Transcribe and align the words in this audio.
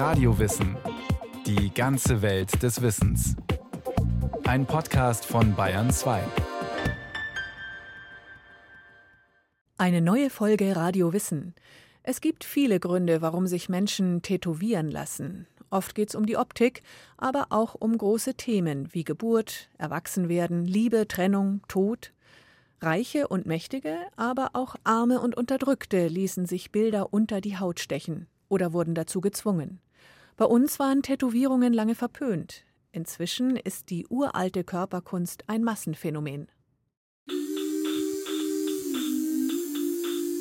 Radiowissen. 0.00 0.78
Die 1.44 1.74
ganze 1.74 2.22
Welt 2.22 2.62
des 2.62 2.80
Wissens. 2.80 3.36
Ein 4.44 4.64
Podcast 4.64 5.26
von 5.26 5.54
Bayern 5.54 5.90
2. 5.90 6.22
Eine 9.76 10.00
neue 10.00 10.30
Folge 10.30 10.74
Radio 10.74 11.12
Wissen. 11.12 11.54
Es 12.02 12.22
gibt 12.22 12.44
viele 12.44 12.80
Gründe, 12.80 13.20
warum 13.20 13.46
sich 13.46 13.68
Menschen 13.68 14.22
tätowieren 14.22 14.90
lassen. 14.90 15.46
Oft 15.68 15.94
geht 15.94 16.08
es 16.08 16.14
um 16.14 16.24
die 16.24 16.38
Optik, 16.38 16.82
aber 17.18 17.48
auch 17.50 17.74
um 17.74 17.98
große 17.98 18.36
Themen 18.36 18.88
wie 18.94 19.04
Geburt, 19.04 19.68
Erwachsenwerden, 19.76 20.64
Liebe, 20.64 21.08
Trennung, 21.08 21.60
Tod. 21.68 22.14
Reiche 22.80 23.28
und 23.28 23.44
Mächtige, 23.44 23.98
aber 24.16 24.52
auch 24.54 24.76
Arme 24.82 25.20
und 25.20 25.36
Unterdrückte 25.36 26.08
ließen 26.08 26.46
sich 26.46 26.72
Bilder 26.72 27.12
unter 27.12 27.42
die 27.42 27.58
Haut 27.58 27.80
stechen 27.80 28.28
oder 28.48 28.72
wurden 28.72 28.94
dazu 28.94 29.20
gezwungen. 29.20 29.78
Bei 30.40 30.46
uns 30.46 30.78
waren 30.78 31.02
Tätowierungen 31.02 31.74
lange 31.74 31.94
verpönt. 31.94 32.64
Inzwischen 32.92 33.56
ist 33.56 33.90
die 33.90 34.06
uralte 34.08 34.64
Körperkunst 34.64 35.44
ein 35.48 35.62
Massenphänomen. 35.62 36.48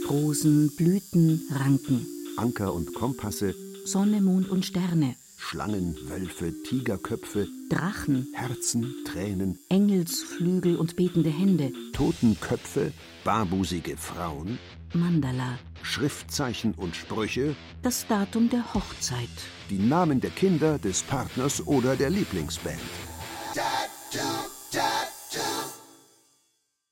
Rosen, 0.10 0.74
Blüten, 0.78 1.42
Ranken. 1.52 2.08
Anker 2.38 2.74
und 2.74 2.94
Kompasse. 2.94 3.54
Sonne, 3.84 4.22
Mond 4.22 4.48
und 4.48 4.66
Sterne. 4.66 5.18
Schlangen, 5.36 5.98
Wölfe, 6.08 6.54
Tigerköpfe, 6.64 7.50
Drachen, 7.70 8.30
Herzen, 8.34 8.96
Tränen, 9.04 9.60
Engelsflügel 9.68 10.78
und 10.78 10.96
betende 10.96 11.30
Hände, 11.30 11.74
Totenköpfe, 11.92 12.94
barbusige 13.26 13.98
Frauen, 13.98 14.60
Mandala, 14.94 15.60
Schriftzeichen 15.84 16.74
und 16.74 16.96
Sprüche, 16.96 17.56
das 17.82 18.08
Datum 18.08 18.50
der 18.50 18.74
Hochzeit, 18.74 19.30
die 19.70 19.78
Namen 19.78 20.20
der 20.20 20.32
Kinder, 20.32 20.80
des 20.80 21.04
Partners 21.04 21.66
oder 21.68 21.96
der 21.96 22.10
Lieblingsband. 22.10 22.80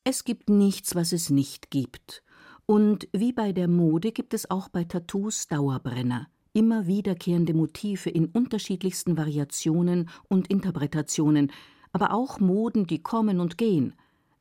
Es 0.03 0.23
gibt 0.23 0.49
nichts, 0.49 0.95
was 0.95 1.11
es 1.11 1.29
nicht 1.29 1.71
gibt. 1.71 2.23
Und 2.65 3.07
wie 3.13 3.33
bei 3.33 3.51
der 3.51 3.67
Mode 3.67 4.11
gibt 4.11 4.33
es 4.33 4.49
auch 4.49 4.69
bei 4.69 4.83
Tattoos 4.83 5.47
Dauerbrenner 5.47 6.27
immer 6.53 6.87
wiederkehrende 6.87 7.53
Motive 7.53 8.09
in 8.09 8.25
unterschiedlichsten 8.25 9.15
Variationen 9.15 10.09
und 10.27 10.47
Interpretationen, 10.49 11.51
aber 11.91 12.13
auch 12.13 12.39
Moden, 12.39 12.87
die 12.87 13.01
kommen 13.01 13.39
und 13.39 13.57
gehen. 13.57 13.93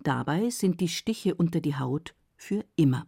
Dabei 0.03 0.51
sind 0.51 0.81
die 0.81 0.89
Stiche 0.89 1.35
unter 1.35 1.61
die 1.61 1.77
Haut 1.77 2.15
für 2.37 2.65
immer. 2.77 3.07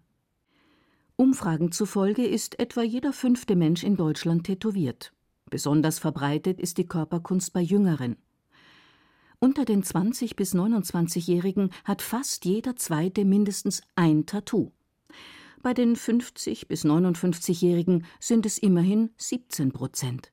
Umfragen 1.21 1.73
zufolge 1.73 2.25
ist 2.25 2.61
etwa 2.61 2.81
jeder 2.83 3.13
fünfte 3.13 3.57
Mensch 3.57 3.83
in 3.83 3.97
Deutschland 3.97 4.45
tätowiert. 4.45 5.13
Besonders 5.51 5.99
verbreitet 5.99 6.61
ist 6.61 6.79
die 6.79 6.87
Körperkunst 6.87 7.53
bei 7.53 7.61
Jüngeren. 7.61 8.17
Unter 9.41 9.65
den 9.65 9.83
20 9.83 10.37
bis 10.37 10.55
29-Jährigen 10.55 11.71
hat 11.83 12.03
fast 12.03 12.45
jeder 12.45 12.77
zweite 12.77 13.25
mindestens 13.25 13.83
ein 13.97 14.27
Tattoo. 14.27 14.71
Bei 15.61 15.75
den 15.75 15.97
50 15.97 16.69
bis 16.69 16.85
59-Jährigen 16.85 18.07
sind 18.21 18.47
es 18.47 18.57
immerhin 18.57 19.11
17 19.17 19.73
Prozent. 19.73 20.31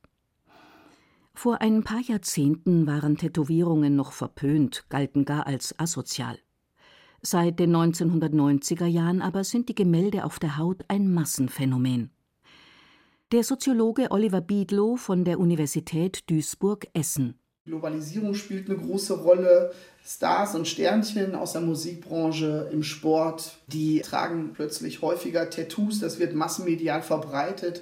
Vor 1.33 1.61
ein 1.61 1.83
paar 1.83 2.02
Jahrzehnten 2.02 2.86
waren 2.86 3.17
Tätowierungen 3.17 3.95
noch 3.95 4.11
verpönt, 4.11 4.86
galten 4.89 5.25
gar 5.25 5.47
als 5.47 5.80
asozial. 5.80 6.38
Seit 7.26 7.59
den 7.59 7.76
1990er 7.76 8.86
Jahren 8.86 9.23
aber 9.23 9.44
sind 9.44 9.68
die 9.68 9.73
Gemälde 9.73 10.26
auf 10.26 10.38
der 10.38 10.59
Haut 10.59 10.86
ein 10.90 11.12
Massenphänomen. 11.12 12.12
Der 13.31 13.44
Soziologe 13.44 14.12
Oliver 14.12 14.42
Biedlow 14.42 14.95
von 14.95 15.26
der 15.26 15.40
Universität 15.40 16.30
Duisburg-Essen 16.30 17.40
Globalisierung 17.66 18.36
spielt 18.36 18.70
eine 18.70 18.78
große 18.78 19.23
Rolle. 19.23 19.72
Stars 20.06 20.53
und 20.53 20.68
Sternchen 20.68 21.34
aus 21.34 21.53
der 21.53 21.62
Musikbranche, 21.62 22.69
im 22.72 22.84
Sport, 22.84 23.58
die 23.66 24.02
tragen 24.02 24.52
plötzlich 24.53 25.02
häufiger 25.02 25.50
Tattoos. 25.50 26.00
Das 26.00 26.19
wird 26.19 26.35
massenmedial 26.35 27.02
verbreitet, 27.02 27.81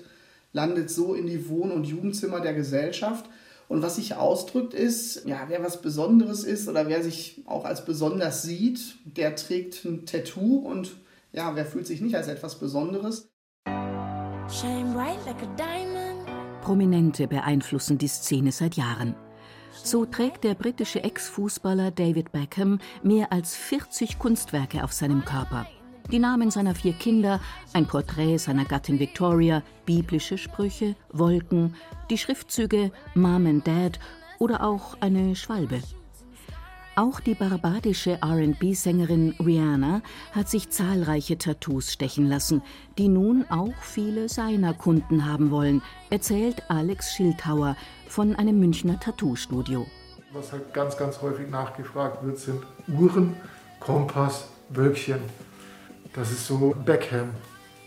landet 0.54 0.90
so 0.90 1.16
in 1.16 1.28
die 1.28 1.50
Wohn- 1.50 1.74
und 1.74 1.84
Jugendzimmer 1.84 2.40
der 2.40 2.54
Gesellschaft. 2.54 3.26
Und 3.74 3.82
was 3.82 3.96
sich 3.96 4.14
ausdrückt 4.14 4.76
ist, 4.76 5.26
ja, 5.26 5.46
wer 5.48 5.64
was 5.64 5.82
Besonderes 5.82 6.44
ist 6.44 6.70
oder 6.70 6.88
wer 6.88 7.02
sich 7.02 7.42
auch 7.48 7.66
als 7.66 7.84
besonders 7.84 8.44
sieht, 8.44 9.00
der 9.04 9.36
trägt 9.36 9.84
ein 9.84 10.06
Tattoo 10.06 10.58
und 10.58 10.92
ja, 11.32 11.56
wer 11.56 11.66
fühlt 11.66 11.88
sich 11.88 12.00
nicht 12.00 12.16
als 12.16 12.28
etwas 12.28 12.60
Besonderes? 12.60 13.32
Prominente 16.62 17.28
beeinflussen 17.28 17.98
die 17.98 18.08
Szene 18.08 18.52
seit 18.52 18.76
Jahren. 18.76 19.16
So 19.84 20.06
trägt 20.06 20.44
der 20.44 20.54
britische 20.54 21.04
Ex-Fußballer 21.04 21.90
David 21.90 22.32
Beckham 22.32 22.78
mehr 23.02 23.34
als 23.34 23.56
40 23.56 24.20
Kunstwerke 24.20 24.84
auf 24.84 24.94
seinem 24.94 25.26
Körper. 25.26 25.66
Die 26.12 26.20
Namen 26.20 26.52
seiner 26.52 26.76
vier 26.76 26.94
Kinder, 26.94 27.40
ein 27.74 27.88
Porträt 27.88 28.38
seiner 28.38 28.66
Gattin 28.66 29.00
Victoria, 29.00 29.64
biblische 29.86 30.38
Sprüche, 30.38 30.96
Wolken, 31.12 31.76
die 32.10 32.18
Schriftzüge 32.18 32.92
Mom 33.16 33.48
and 33.48 33.68
Dad 33.68 34.00
oder 34.38 34.64
auch 34.64 34.98
eine 35.00 35.36
Schwalbe. 35.36 35.82
Auch 36.96 37.20
die 37.20 37.34
barbadische 37.34 38.20
RB-Sängerin 38.24 39.34
Rihanna 39.44 40.04
hat 40.32 40.48
sich 40.48 40.70
zahlreiche 40.70 41.40
Tattoos 41.40 41.92
stechen 41.92 42.28
lassen, 42.28 42.62
die 43.00 43.08
nun 43.08 43.46
auch 43.50 43.74
viele 43.82 44.30
seiner 44.30 44.76
Kunden 44.76 45.26
haben 45.26 45.50
wollen, 45.50 45.82
erzählt 46.12 46.62
Alex 46.70 47.14
Schildhauer 47.14 47.76
von 48.08 48.36
einem 48.36 48.60
Münchner 48.60 49.00
Tattoo-Studio. 49.00 49.88
Was 50.34 50.52
halt 50.52 50.72
ganz, 50.72 50.96
ganz 50.96 51.20
häufig 51.24 51.50
nachgefragt 51.50 52.24
wird, 52.24 52.38
sind 52.38 52.62
Uhren, 52.88 53.38
Kompass, 53.80 54.50
Wölkchen. 54.70 55.22
Das 56.14 56.32
ist 56.32 56.46
so 56.48 56.76
Beckham. 56.86 57.32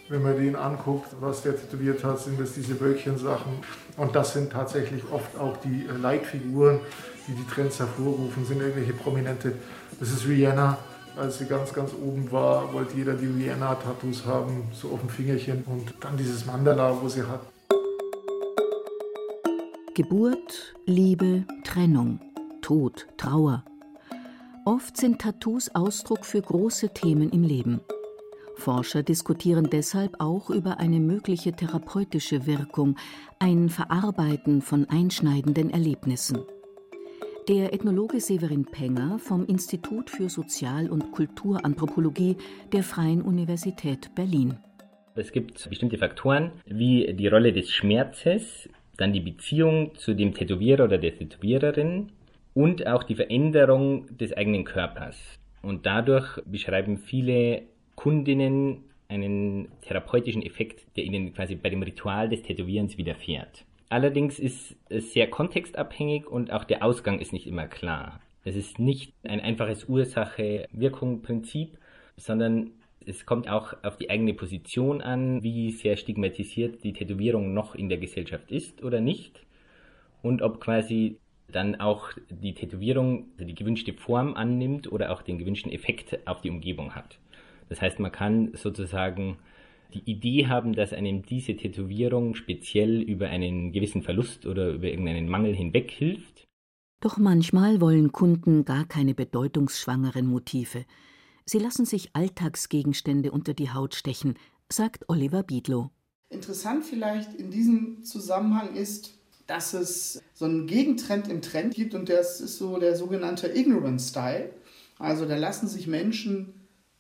Wenn 0.09 0.23
man 0.23 0.37
den 0.37 0.55
anguckt, 0.55 1.09
was 1.21 1.43
der 1.43 1.57
tätowiert 1.57 2.05
hat, 2.05 2.21
sind 2.21 2.39
das 2.39 2.55
diese 2.55 2.81
Wölkchen-Sachen. 2.81 3.53
Und 3.97 4.15
das 4.15 4.35
sind 4.35 4.53
tatsächlich 4.53 5.03
oft 5.11 5.37
auch 5.39 5.57
die 5.59 5.87
Leitfiguren 6.01 6.81
die 7.27 7.33
die 7.33 7.47
Trends 7.47 7.79
hervorrufen, 7.79 8.45
sind 8.45 8.61
irgendwelche 8.61 8.93
Prominente. 8.93 9.53
Das 9.99 10.11
ist 10.11 10.27
Rihanna. 10.27 10.79
Als 11.17 11.39
sie 11.39 11.47
ganz, 11.47 11.73
ganz 11.73 11.93
oben 11.95 12.31
war, 12.31 12.75
wollte 12.75 12.95
jeder 12.95 13.15
die 13.15 13.27
Rihanna-Tattoos 13.27 14.27
haben, 14.27 14.65
so 14.73 14.91
auf 14.91 15.01
dem 15.01 15.09
Fingerchen. 15.09 15.65
Und 15.65 15.95
dann 16.01 16.17
dieses 16.19 16.45
Mandala, 16.45 16.95
wo 17.01 17.09
sie 17.09 17.23
hat. 17.23 17.41
Geburt, 19.95 20.75
Liebe, 20.85 21.45
Trennung, 21.65 22.21
Tod, 22.61 23.07
Trauer. 23.17 23.65
Oft 24.67 24.99
sind 24.99 25.23
Tattoos 25.23 25.75
Ausdruck 25.75 26.27
für 26.27 26.43
große 26.43 26.91
Themen 26.91 27.31
im 27.31 27.43
Leben. 27.43 27.81
Forscher 28.57 29.03
diskutieren 29.03 29.69
deshalb 29.71 30.17
auch 30.19 30.51
über 30.51 30.79
eine 30.79 30.99
mögliche 30.99 31.53
therapeutische 31.53 32.47
Wirkung, 32.47 32.97
ein 33.39 33.69
Verarbeiten 33.69 34.63
von 34.63 34.89
einschneidenden 34.89 35.71
Erlebnissen. 35.71 36.39
Der 37.49 37.73
Ethnologe 37.73 38.19
Severin 38.19 38.65
Penger 38.65 39.21
vom 39.21 39.47
Institut 39.47 40.11
für 40.11 40.29
Sozial- 40.29 40.91
und 40.91 41.13
Kulturanthropologie 41.13 42.37
der 42.73 42.83
Freien 42.83 43.23
Universität 43.23 44.13
Berlin. 44.17 44.59
Es 45.15 45.31
gibt 45.31 45.69
bestimmte 45.69 45.99
Faktoren 45.99 46.51
wie 46.65 47.15
die 47.15 47.29
Rolle 47.29 47.53
des 47.53 47.71
Schmerzes, 47.71 48.69
dann 48.97 49.13
die 49.13 49.21
Beziehung 49.21 49.95
zu 49.95 50.15
dem 50.15 50.35
Tätowierer 50.35 50.85
oder 50.85 50.99
der 50.99 51.17
Tätowiererin 51.17 52.11
und 52.55 52.87
auch 52.87 53.05
die 53.05 53.15
Veränderung 53.15 54.07
des 54.17 54.33
eigenen 54.33 54.65
Körpers. 54.65 55.17
Und 55.63 55.87
dadurch 55.87 56.41
beschreiben 56.47 56.97
viele 56.97 57.63
Kundinnen 57.97 58.85
einen 59.09 59.69
therapeutischen 59.83 60.43
Effekt, 60.43 60.87
der 60.97 61.05
ihnen 61.05 61.33
quasi 61.35 61.57
bei 61.57 61.71
dem 61.71 61.83
Ritual 61.83 62.29
des 62.29 62.43
Tätowierens 62.43 62.99
widerfährt. 62.99 63.65
Allerdings 63.89 64.39
ist 64.39 64.77
es 64.89 65.13
sehr 65.13 65.29
kontextabhängig 65.29 66.27
und 66.27 66.53
auch 66.53 66.65
der 66.65 66.85
Ausgang 66.85 67.21
ist 67.21 67.33
nicht 67.33 67.47
immer 67.47 67.67
klar. 67.67 68.21
Es 68.45 68.57
ist 68.57 68.79
nicht 68.79 69.13
ein 69.25 69.41
einfaches 69.41 69.89
Ursache-Wirkung-Prinzip, 69.89 71.79
sondern 72.17 72.71
es 73.05 73.27
kommt 73.27 73.49
auch 73.49 73.75
auf 73.85 73.97
die 73.97 74.11
eigene 74.11 74.35
Position 74.35 75.01
an, 75.01 75.43
wie 75.43 75.71
sehr 75.71 75.97
stigmatisiert 75.97 76.83
die 76.83 76.93
Tätowierung 76.93 77.55
noch 77.55 77.75
in 77.75 77.89
der 77.89 77.99
Gesellschaft 77.99 78.51
ist 78.51 78.83
oder 78.83 79.01
nicht 79.01 79.47
und 80.23 80.43
ob 80.43 80.61
quasi 80.61 81.19
dann 81.49 81.81
auch 81.81 82.11
die 82.29 82.55
Tätowierung 82.55 83.27
die 83.39 83.55
gewünschte 83.55 83.93
Form 83.93 84.35
annimmt 84.35 84.91
oder 84.91 85.13
auch 85.13 85.23
den 85.23 85.39
gewünschten 85.39 85.71
Effekt 85.71 86.19
auf 86.27 86.41
die 86.41 86.51
Umgebung 86.51 86.97
hat. 86.97 87.19
Das 87.69 87.81
heißt, 87.81 87.99
man 87.99 88.13
kann 88.13 88.53
sozusagen 88.55 89.39
die 89.95 90.11
Idee 90.11 90.47
haben, 90.47 90.75
dass 90.75 90.93
einem 90.93 91.23
diese 91.23 91.57
Tätowierung 91.57 92.35
speziell 92.35 93.01
über 93.03 93.29
einen 93.29 93.73
gewissen 93.73 94.03
Verlust 94.03 94.47
oder 94.47 94.71
über 94.71 94.89
irgendeinen 94.89 95.29
Mangel 95.29 95.55
hinweg 95.55 95.91
hilft. 95.91 96.47
Doch 97.01 97.19
manchmal 97.19 97.81
wollen 97.81 98.13
Kunden 98.13 98.65
gar 98.65 98.87
keine 98.87 99.15
bedeutungsschwangeren 99.15 100.27
Motive. 100.27 100.85
Sie 101.45 101.59
lassen 101.59 101.85
sich 101.85 102.11
Alltagsgegenstände 102.15 103.31
unter 103.31 103.55
die 103.55 103.71
Haut 103.71 103.95
stechen, 103.95 104.35
sagt 104.69 105.05
Oliver 105.09 105.43
Biedlow. 105.43 105.91
Interessant 106.31 106.85
vielleicht 106.85 107.35
in 107.35 107.51
diesem 107.51 108.03
Zusammenhang 108.03 108.75
ist, 108.75 109.17
dass 109.47 109.75
es 109.75 110.21
so 110.35 110.47
einen 110.47 110.67
Gegentrend 110.67 111.29
im 111.29 111.41
Trend 111.41 111.75
gibt 111.75 111.95
und 111.95 112.09
das 112.09 112.41
ist 112.41 112.59
so 112.59 112.79
der 112.79 112.97
sogenannte 112.97 113.47
Ignorance 113.57 114.09
Style. 114.09 114.51
Also 114.99 115.27
da 115.27 115.37
lassen 115.37 115.69
sich 115.69 115.87
Menschen 115.87 116.56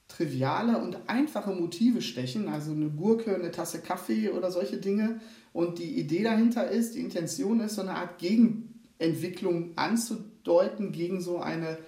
triviale 0.08 0.78
und 0.78 0.98
einfache 1.08 1.50
Motive 1.50 2.00
stechen, 2.00 2.48
also 2.48 2.72
eine 2.72 2.88
Gurke, 2.88 3.34
eine 3.34 3.50
Tasse 3.50 3.80
Kaffee 3.80 4.30
oder 4.30 4.50
solche 4.50 4.76
Dinge. 4.76 5.20
Und 5.52 5.78
die 5.78 5.98
Idee 5.98 6.22
dahinter 6.22 6.68
ist, 6.68 6.94
die 6.94 7.00
Intention 7.00 7.60
ist, 7.60 7.76
so 7.76 7.82
eine 7.82 7.94
Art 7.94 8.18
Gegenentwicklung 8.18 9.72
anzudeuten 9.76 10.92
gegen 10.92 11.20
so 11.20 11.38
eine 11.38 11.78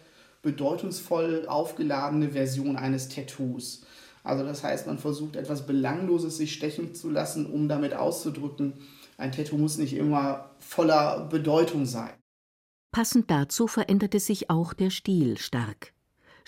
bedeutungsvoll 0.42 1.46
aufgeladene 1.46 2.30
Version 2.30 2.76
eines 2.76 3.08
Tattoos. 3.08 3.82
Also 4.24 4.44
das 4.44 4.62
heißt, 4.62 4.86
man 4.86 4.98
versucht 4.98 5.36
etwas 5.36 5.66
Belangloses 5.66 6.36
sich 6.36 6.52
stechen 6.52 6.94
zu 6.94 7.10
lassen, 7.10 7.46
um 7.46 7.68
damit 7.68 7.94
auszudrücken, 7.94 8.74
ein 9.16 9.32
Tattoo 9.32 9.58
muss 9.58 9.78
nicht 9.78 9.94
immer 9.94 10.50
voller 10.60 11.26
Bedeutung 11.28 11.86
sein. 11.86 12.12
Passend 12.92 13.30
dazu 13.30 13.66
veränderte 13.66 14.20
sich 14.20 14.48
auch 14.48 14.72
der 14.74 14.90
Stil 14.90 15.38
stark. 15.38 15.92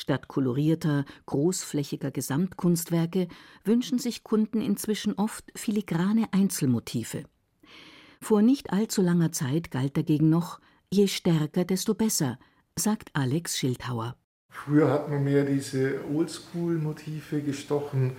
Statt 0.00 0.28
kolorierter, 0.28 1.04
großflächiger 1.26 2.10
Gesamtkunstwerke 2.10 3.28
wünschen 3.64 3.98
sich 3.98 4.24
Kunden 4.24 4.62
inzwischen 4.62 5.12
oft 5.12 5.44
filigrane 5.54 6.26
Einzelmotive. 6.32 7.24
Vor 8.22 8.40
nicht 8.40 8.72
allzu 8.72 9.02
langer 9.02 9.30
Zeit 9.30 9.70
galt 9.70 9.98
dagegen 9.98 10.30
noch 10.30 10.58
je 10.90 11.06
stärker, 11.06 11.66
desto 11.66 11.92
besser, 11.92 12.38
sagt 12.76 13.10
Alex 13.12 13.58
Schildhauer. 13.58 14.16
Früher 14.48 14.90
hat 14.90 15.10
man 15.10 15.22
mehr 15.22 15.44
diese 15.44 16.00
Oldschool-Motive 16.10 17.42
gestochen 17.42 18.12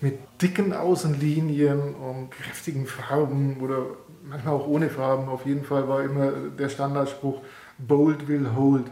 mit 0.00 0.18
dicken 0.40 0.72
Außenlinien 0.72 1.94
und 1.94 2.30
kräftigen 2.30 2.86
Farben 2.86 3.60
oder 3.60 3.84
manchmal 4.24 4.54
auch 4.54 4.66
ohne 4.66 4.88
Farben. 4.88 5.28
Auf 5.28 5.44
jeden 5.44 5.64
Fall 5.64 5.88
war 5.88 6.02
immer 6.02 6.30
der 6.30 6.70
Standardspruch 6.70 7.42
Bold 7.76 8.28
will 8.28 8.54
hold. 8.56 8.86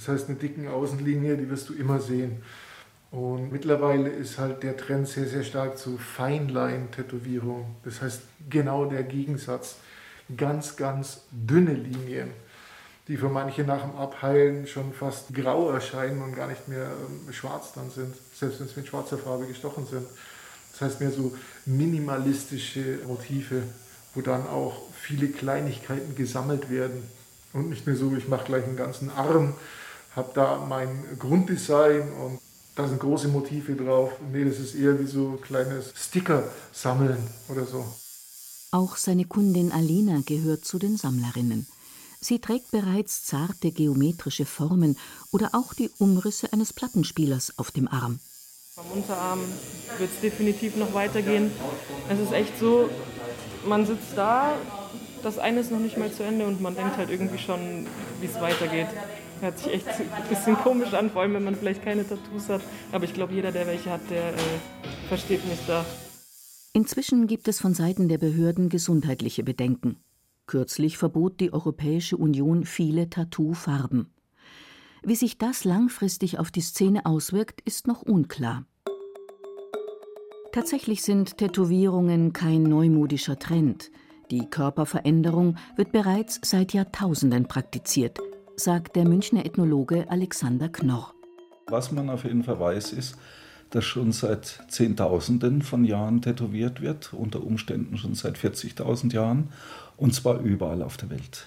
Das 0.00 0.08
heißt, 0.08 0.30
eine 0.30 0.38
dicken 0.38 0.66
Außenlinie, 0.66 1.36
die 1.36 1.50
wirst 1.50 1.68
du 1.68 1.74
immer 1.74 2.00
sehen. 2.00 2.42
Und 3.10 3.52
mittlerweile 3.52 4.08
ist 4.08 4.38
halt 4.38 4.62
der 4.62 4.74
Trend 4.78 5.06
sehr, 5.06 5.26
sehr 5.26 5.42
stark 5.42 5.76
zu 5.76 5.98
Feinline-Tätowierung. 5.98 7.76
Das 7.84 8.00
heißt, 8.00 8.22
genau 8.48 8.86
der 8.86 9.02
Gegensatz. 9.02 9.76
Ganz, 10.34 10.76
ganz 10.76 11.24
dünne 11.30 11.74
Linien, 11.74 12.30
die 13.08 13.18
für 13.18 13.28
manche 13.28 13.62
nach 13.64 13.82
dem 13.82 13.96
Abheilen 13.96 14.66
schon 14.66 14.94
fast 14.94 15.34
grau 15.34 15.70
erscheinen 15.70 16.22
und 16.22 16.34
gar 16.34 16.46
nicht 16.46 16.66
mehr 16.68 16.86
ähm, 16.86 17.32
schwarz 17.32 17.72
dann 17.74 17.90
sind, 17.90 18.14
selbst 18.32 18.60
wenn 18.60 18.68
sie 18.68 18.80
mit 18.80 18.86
schwarzer 18.86 19.18
Farbe 19.18 19.46
gestochen 19.46 19.86
sind. 19.86 20.06
Das 20.72 20.80
heißt, 20.80 21.00
mehr 21.00 21.10
so 21.10 21.36
minimalistische 21.66 23.00
Motive, 23.06 23.64
wo 24.14 24.22
dann 24.22 24.46
auch 24.46 24.80
viele 24.94 25.28
Kleinigkeiten 25.28 26.14
gesammelt 26.14 26.70
werden. 26.70 27.02
Und 27.52 27.68
nicht 27.68 27.86
mehr 27.86 27.96
so, 27.96 28.14
ich 28.16 28.28
mache 28.28 28.44
gleich 28.44 28.64
einen 28.64 28.76
ganzen 28.76 29.10
Arm 29.10 29.54
habe 30.16 30.30
da 30.34 30.64
mein 30.68 30.88
Grunddesign 31.18 32.12
und 32.12 32.38
da 32.76 32.88
sind 32.88 33.00
große 33.00 33.28
Motive 33.28 33.74
drauf. 33.74 34.12
Nee, 34.32 34.44
das 34.44 34.58
ist 34.58 34.74
eher 34.74 34.98
wie 34.98 35.06
so 35.06 35.38
kleines 35.42 35.92
Sticker 35.96 36.44
sammeln 36.72 37.18
oder 37.48 37.64
so. 37.64 37.84
Auch 38.72 38.96
seine 38.96 39.24
Kundin 39.24 39.72
Alina 39.72 40.22
gehört 40.24 40.64
zu 40.64 40.78
den 40.78 40.96
Sammlerinnen. 40.96 41.66
Sie 42.20 42.38
trägt 42.38 42.70
bereits 42.70 43.24
zarte 43.24 43.72
geometrische 43.72 44.44
Formen 44.44 44.96
oder 45.32 45.50
auch 45.54 45.74
die 45.74 45.90
Umrisse 45.98 46.52
eines 46.52 46.72
Plattenspielers 46.72 47.58
auf 47.58 47.70
dem 47.70 47.88
Arm. 47.88 48.20
Am 48.76 48.86
Unterarm 48.92 49.40
wird 49.98 50.10
es 50.14 50.20
definitiv 50.20 50.76
noch 50.76 50.94
weitergehen. 50.94 51.50
Es 52.08 52.20
ist 52.20 52.32
echt 52.32 52.58
so, 52.58 52.88
man 53.66 53.86
sitzt 53.86 54.16
da, 54.16 54.54
das 55.22 55.38
eine 55.38 55.60
ist 55.60 55.70
noch 55.70 55.80
nicht 55.80 55.98
mal 55.98 56.12
zu 56.12 56.22
Ende 56.22 56.46
und 56.46 56.60
man 56.60 56.74
denkt 56.76 56.96
halt 56.96 57.10
irgendwie 57.10 57.38
schon, 57.38 57.86
wie 58.20 58.26
es 58.26 58.40
weitergeht. 58.40 58.88
Hört 59.40 59.58
sich 59.58 59.72
echt 59.72 59.88
ein 59.88 60.28
bisschen 60.28 60.56
komisch 60.56 60.92
an, 60.92 61.10
vor 61.10 61.22
allem 61.22 61.34
wenn 61.34 61.44
man 61.44 61.54
vielleicht 61.54 61.82
keine 61.82 62.06
Tattoos 62.06 62.48
hat. 62.48 62.60
Aber 62.92 63.04
ich 63.04 63.14
glaube, 63.14 63.32
jeder, 63.32 63.52
der 63.52 63.66
welche 63.66 63.90
hat, 63.90 64.02
der 64.10 64.28
äh, 64.28 64.36
versteht 65.08 65.46
mich 65.46 65.58
da. 65.66 65.84
Inzwischen 66.72 67.26
gibt 67.26 67.48
es 67.48 67.60
von 67.60 67.74
Seiten 67.74 68.08
der 68.08 68.18
Behörden 68.18 68.68
gesundheitliche 68.68 69.42
Bedenken. 69.42 69.96
Kürzlich 70.46 70.98
verbot 70.98 71.40
die 71.40 71.52
Europäische 71.52 72.16
Union 72.16 72.64
viele 72.64 73.08
Tattoo-Farben. 73.08 74.12
Wie 75.02 75.16
sich 75.16 75.38
das 75.38 75.64
langfristig 75.64 76.38
auf 76.38 76.50
die 76.50 76.60
Szene 76.60 77.06
auswirkt, 77.06 77.60
ist 77.62 77.86
noch 77.86 78.02
unklar. 78.02 78.66
Tatsächlich 80.52 81.02
sind 81.02 81.38
Tätowierungen 81.38 82.32
kein 82.32 82.64
neumodischer 82.64 83.38
Trend. 83.38 83.90
Die 84.30 84.46
Körperveränderung 84.50 85.56
wird 85.76 85.92
bereits 85.92 86.40
seit 86.42 86.72
Jahrtausenden 86.72 87.46
praktiziert, 87.46 88.18
sagt 88.60 88.94
der 88.94 89.08
Münchner 89.08 89.46
Ethnologe 89.46 90.04
Alexander 90.10 90.68
Knorr. 90.68 91.14
Was 91.68 91.92
man 91.92 92.10
auf 92.10 92.24
jeden 92.24 92.44
Fall 92.44 92.60
weiß, 92.60 92.92
ist, 92.92 93.16
dass 93.70 93.84
schon 93.84 94.12
seit 94.12 94.64
Zehntausenden 94.68 95.62
von 95.62 95.84
Jahren 95.84 96.20
tätowiert 96.20 96.82
wird, 96.82 97.14
unter 97.14 97.42
Umständen 97.42 97.96
schon 97.96 98.14
seit 98.14 98.36
40.000 98.36 99.14
Jahren, 99.14 99.48
und 99.96 100.14
zwar 100.14 100.40
überall 100.40 100.82
auf 100.82 100.98
der 100.98 101.08
Welt. 101.08 101.46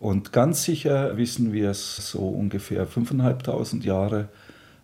Und 0.00 0.32
ganz 0.32 0.64
sicher 0.64 1.16
wissen 1.16 1.52
wir 1.52 1.70
es 1.70 2.10
so 2.10 2.28
ungefähr 2.28 2.88
5.500 2.88 3.84
Jahre, 3.84 4.28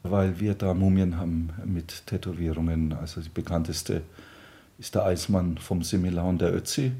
weil 0.04 0.38
wir 0.38 0.54
da 0.54 0.74
Mumien 0.74 1.16
haben 1.16 1.50
mit 1.64 2.06
Tätowierungen. 2.06 2.92
Also 2.92 3.20
die 3.20 3.30
bekannteste 3.30 4.02
ist 4.78 4.94
der 4.94 5.06
Eismann 5.06 5.58
vom 5.58 5.82
Similaun 5.82 6.38
der 6.38 6.54
Ötzi 6.54 6.92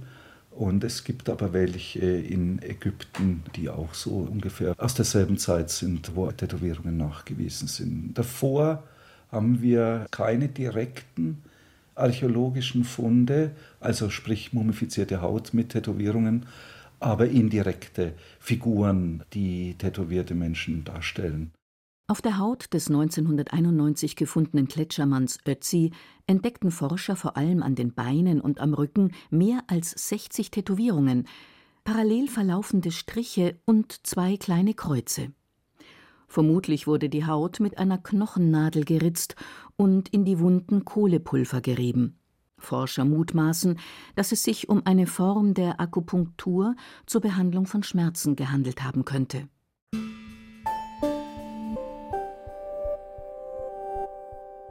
und 0.59 0.83
es 0.83 1.05
gibt 1.05 1.29
aber 1.29 1.53
welche 1.53 2.01
in 2.01 2.61
Ägypten, 2.63 3.45
die 3.55 3.69
auch 3.69 3.95
so 3.95 4.29
ungefähr 4.31 4.75
aus 4.77 4.93
derselben 4.93 5.39
Zeit 5.39 5.71
sind, 5.71 6.17
wo 6.17 6.29
Tätowierungen 6.33 6.97
nachgewiesen 6.97 7.69
sind. 7.69 8.15
Davor 8.15 8.83
haben 9.31 9.63
wir 9.63 10.07
keine 10.11 10.49
direkten 10.49 11.39
archäologischen 11.95 12.83
Funde, 12.83 13.53
also 13.79 14.11
sprich 14.11 14.53
mumifizierte 14.53 15.23
Haut 15.23 15.55
mit 15.55 15.69
Tätowierungen, 15.71 16.47
aber 16.99 17.29
indirekte 17.29 18.15
Figuren, 18.41 19.23
die 19.35 19.77
tätowierte 19.79 20.35
Menschen 20.35 20.83
darstellen. 20.83 21.53
Auf 22.11 22.23
der 22.23 22.39
Haut 22.39 22.73
des 22.73 22.89
1991 22.89 24.17
gefundenen 24.17 24.67
Gletschermanns 24.67 25.41
Ötzi 25.47 25.93
entdeckten 26.27 26.71
Forscher 26.71 27.17
vor 27.17 27.37
allem 27.37 27.63
an 27.63 27.75
den 27.75 27.93
Beinen 27.93 28.41
und 28.41 28.61
am 28.61 28.73
Rücken 28.73 29.13
mehr 29.29 29.63
als 29.67 29.91
60 30.09 30.51
Tätowierungen, 30.51 31.29
parallel 31.85 32.29
verlaufende 32.29 32.93
Striche 32.93 33.61
und 33.67 34.07
zwei 34.07 34.39
kleine 34.39 34.73
Kreuze. 34.73 35.33
Vermutlich 36.29 36.87
wurde 36.87 37.11
die 37.11 37.27
Haut 37.27 37.61
mit 37.61 37.77
einer 37.77 37.99
Knochennadel 37.99 38.87
geritzt 38.87 39.37
und 39.77 40.09
in 40.09 40.25
die 40.25 40.39
Wunden 40.39 40.87
Kohlepulver 40.87 41.61
gerieben. 41.61 42.19
Forscher 42.57 43.05
mutmaßen, 43.05 43.79
dass 44.15 44.33
es 44.33 44.43
sich 44.43 44.71
um 44.71 44.81
eine 44.87 45.07
Form 45.07 45.53
der 45.53 45.79
Akupunktur 45.79 46.75
zur 47.05 47.21
Behandlung 47.21 47.67
von 47.67 47.83
Schmerzen 47.83 48.35
gehandelt 48.35 48.83
haben 48.83 49.05
könnte. 49.05 49.47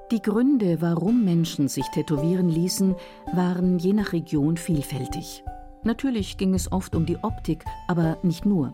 Die 0.09 0.21
Gründe, 0.21 0.81
warum 0.81 1.25
Menschen 1.25 1.67
sich 1.67 1.85
tätowieren 1.89 2.47
ließen, 2.47 2.95
waren 3.33 3.77
je 3.77 3.91
nach 3.91 4.13
Region 4.13 4.55
vielfältig. 4.55 5.43
Natürlich 5.83 6.37
ging 6.37 6.53
es 6.53 6.71
oft 6.71 6.95
um 6.95 7.05
die 7.05 7.17
Optik, 7.17 7.65
aber 7.89 8.17
nicht 8.23 8.45
nur. 8.45 8.73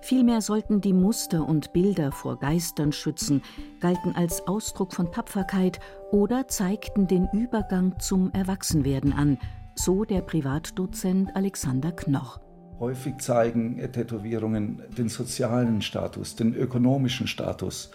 Vielmehr 0.00 0.40
sollten 0.40 0.80
die 0.80 0.92
Muster 0.92 1.46
und 1.46 1.72
Bilder 1.72 2.10
vor 2.10 2.40
Geistern 2.40 2.90
schützen, 2.90 3.42
galten 3.78 4.16
als 4.16 4.48
Ausdruck 4.48 4.92
von 4.92 5.12
Tapferkeit 5.12 5.78
oder 6.10 6.48
zeigten 6.48 7.06
den 7.06 7.28
Übergang 7.32 8.00
zum 8.00 8.32
Erwachsenwerden 8.32 9.12
an, 9.12 9.38
so 9.76 10.04
der 10.04 10.22
Privatdozent 10.22 11.36
Alexander 11.36 11.92
Knoch. 11.92 12.40
Häufig 12.80 13.18
zeigen 13.18 13.76
Tätowierungen 13.92 14.82
den 14.98 15.08
sozialen 15.08 15.80
Status, 15.80 16.34
den 16.34 16.54
ökonomischen 16.54 17.28
Status 17.28 17.92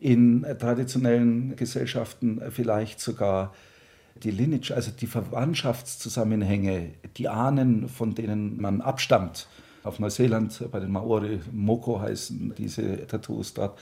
in 0.00 0.46
traditionellen 0.58 1.54
Gesellschaften 1.56 2.40
vielleicht 2.50 3.00
sogar 3.00 3.52
die 4.22 4.30
Lineage, 4.30 4.74
also 4.74 4.90
die 4.90 5.06
Verwandtschaftszusammenhänge, 5.06 6.90
die 7.16 7.28
Ahnen, 7.28 7.88
von 7.88 8.14
denen 8.14 8.60
man 8.60 8.80
abstammt. 8.80 9.46
Auf 9.82 9.98
Neuseeland 9.98 10.70
bei 10.70 10.80
den 10.80 10.90
Maori, 10.90 11.40
Moko 11.52 12.00
heißen 12.00 12.54
diese 12.56 13.06
Tattoos 13.06 13.54
dort. 13.54 13.78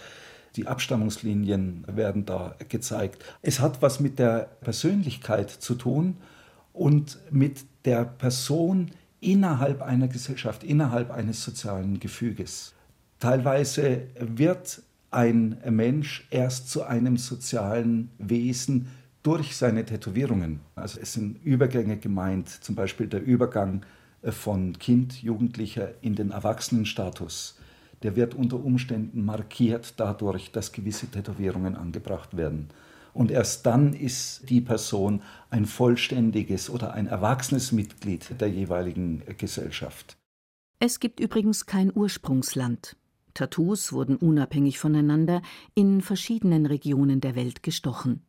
Die 0.57 0.67
Abstammungslinien 0.67 1.85
werden 1.87 2.25
da 2.25 2.55
gezeigt. 2.69 3.25
Es 3.43 3.61
hat 3.61 3.83
was 3.83 4.01
mit 4.01 4.19
der 4.19 4.49
Persönlichkeit 4.61 5.51
zu 5.51 5.75
tun 5.75 6.17
und 6.73 7.19
mit 7.31 7.65
der 7.85 8.05
Person 8.05 8.91
innerhalb 9.21 9.83
einer 9.83 10.09
Gesellschaft, 10.09 10.63
innerhalb 10.63 11.11
eines 11.11 11.43
sozialen 11.43 11.99
Gefüges. 12.01 12.75
Teilweise 13.19 14.03
wird 14.21 14.83
ein 15.11 15.59
Mensch 15.69 16.27
erst 16.31 16.71
zu 16.71 16.85
einem 16.85 17.17
sozialen 17.17 18.11
Wesen 18.19 18.89
durch 19.23 19.57
seine 19.57 19.85
Tätowierungen. 19.85 20.61
Also 20.75 21.01
es 21.01 21.13
sind 21.13 21.45
Übergänge 21.45 21.99
gemeint, 21.99 22.49
zum 22.49 22.75
Beispiel 22.75 23.07
der 23.07 23.23
Übergang 23.23 23.85
äh, 24.23 24.33
von 24.33 24.79
Kind, 24.79 25.23
Jugendlicher 25.23 25.91
in 26.01 26.15
den 26.15 26.31
Erwachsenenstatus. 26.31 27.59
Der 28.03 28.15
wird 28.17 28.35
unter 28.35 28.63
Umständen 28.63 29.25
markiert 29.25 29.95
dadurch, 29.97 30.53
dass 30.53 30.73
gewisse 30.73 31.09
Tätowierungen 31.09 31.75
angebracht 31.75 32.37
werden. 32.37 32.69
Und 33.13 33.33
erst 33.33 33.67
dann 33.67 33.95
ist 33.95 34.49
die 34.49 34.61
Person 34.61 35.23
ein 35.51 35.67
vollständiges 35.67 36.71
oder 36.71 36.93
ein 36.93 37.09
erwachsenes 37.09 37.73
Mitglied 37.73 38.41
der 38.41 38.49
jeweiligen 38.49 39.23
Gesellschaft. 39.37 40.17
Es 40.79 41.01
gibt 41.01 41.19
übrigens 41.19 41.67
kein 41.67 41.91
Ursprungsland. 41.93 42.95
Tattoos 43.35 43.93
wurden 43.93 44.17
unabhängig 44.17 44.79
voneinander 44.79 45.43
in 45.75 46.01
verschiedenen 46.01 46.67
Regionen 46.67 47.21
der 47.21 47.35
Welt 47.35 47.63
gestochen. 47.63 48.23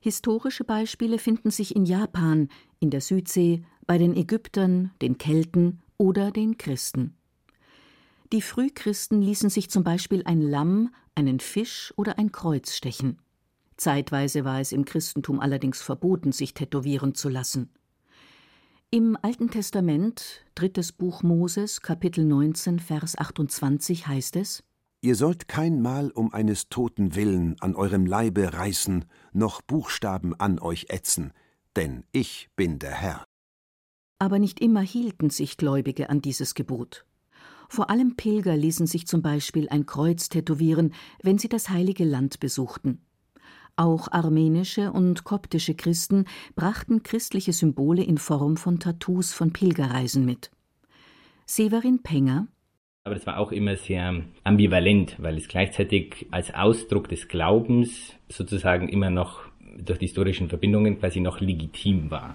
Historische 0.00 0.64
Beispiele 0.64 1.18
finden 1.18 1.50
sich 1.50 1.74
in 1.74 1.86
Japan, 1.86 2.48
in 2.78 2.90
der 2.90 3.00
Südsee, 3.00 3.64
bei 3.86 3.98
den 3.98 4.16
Ägyptern, 4.16 4.90
den 5.00 5.18
Kelten 5.18 5.80
oder 5.96 6.30
den 6.30 6.58
Christen. 6.58 7.16
Die 8.32 8.42
Frühchristen 8.42 9.22
ließen 9.22 9.50
sich 9.50 9.70
zum 9.70 9.84
Beispiel 9.84 10.22
ein 10.24 10.42
Lamm, 10.42 10.94
einen 11.14 11.40
Fisch 11.40 11.92
oder 11.96 12.18
ein 12.18 12.32
Kreuz 12.32 12.74
stechen. 12.74 13.18
Zeitweise 13.76 14.44
war 14.44 14.60
es 14.60 14.72
im 14.72 14.84
Christentum 14.84 15.40
allerdings 15.40 15.82
verboten, 15.82 16.32
sich 16.32 16.54
tätowieren 16.54 17.14
zu 17.14 17.28
lassen. 17.28 17.70
Im 18.94 19.18
Alten 19.22 19.50
Testament, 19.50 20.44
drittes 20.54 20.92
Buch 20.92 21.24
Moses, 21.24 21.80
Kapitel 21.80 22.24
19, 22.24 22.78
Vers 22.78 23.18
28 23.18 24.06
heißt 24.06 24.36
es: 24.36 24.62
Ihr 25.00 25.16
sollt 25.16 25.48
kein 25.48 25.82
Mal 25.82 26.12
um 26.12 26.32
eines 26.32 26.68
Toten 26.68 27.16
willen 27.16 27.56
an 27.58 27.74
eurem 27.74 28.06
Leibe 28.06 28.52
reißen, 28.52 29.04
noch 29.32 29.62
Buchstaben 29.62 30.32
an 30.38 30.60
euch 30.60 30.86
ätzen, 30.90 31.32
denn 31.74 32.04
ich 32.12 32.50
bin 32.54 32.78
der 32.78 32.92
Herr. 32.92 33.24
Aber 34.20 34.38
nicht 34.38 34.60
immer 34.60 34.82
hielten 34.82 35.28
sich 35.28 35.56
Gläubige 35.56 36.08
an 36.08 36.22
dieses 36.22 36.54
Gebot. 36.54 37.04
Vor 37.68 37.90
allem 37.90 38.14
Pilger 38.14 38.56
ließen 38.56 38.86
sich 38.86 39.08
zum 39.08 39.22
Beispiel 39.22 39.68
ein 39.68 39.86
Kreuz 39.86 40.28
tätowieren, 40.28 40.94
wenn 41.20 41.38
sie 41.38 41.48
das 41.48 41.68
Heilige 41.68 42.04
Land 42.04 42.38
besuchten. 42.38 43.04
Auch 43.76 44.10
armenische 44.12 44.92
und 44.92 45.24
koptische 45.24 45.74
Christen 45.74 46.26
brachten 46.54 47.02
christliche 47.02 47.52
Symbole 47.52 48.04
in 48.04 48.18
Form 48.18 48.56
von 48.56 48.78
Tattoos 48.78 49.32
von 49.32 49.52
Pilgerreisen 49.52 50.24
mit. 50.24 50.50
Severin 51.46 52.02
Penger 52.02 52.46
aber 53.06 53.16
das 53.16 53.26
war 53.26 53.38
auch 53.38 53.52
immer 53.52 53.76
sehr 53.76 54.22
ambivalent, 54.44 55.16
weil 55.18 55.36
es 55.36 55.46
gleichzeitig 55.46 56.26
als 56.30 56.54
Ausdruck 56.54 57.06
des 57.10 57.28
Glaubens 57.28 58.14
sozusagen 58.30 58.88
immer 58.88 59.10
noch 59.10 59.42
durch 59.76 59.98
die 59.98 60.06
historischen 60.06 60.48
Verbindungen 60.48 60.98
quasi 60.98 61.20
noch 61.20 61.38
legitim 61.40 62.10
war. 62.10 62.34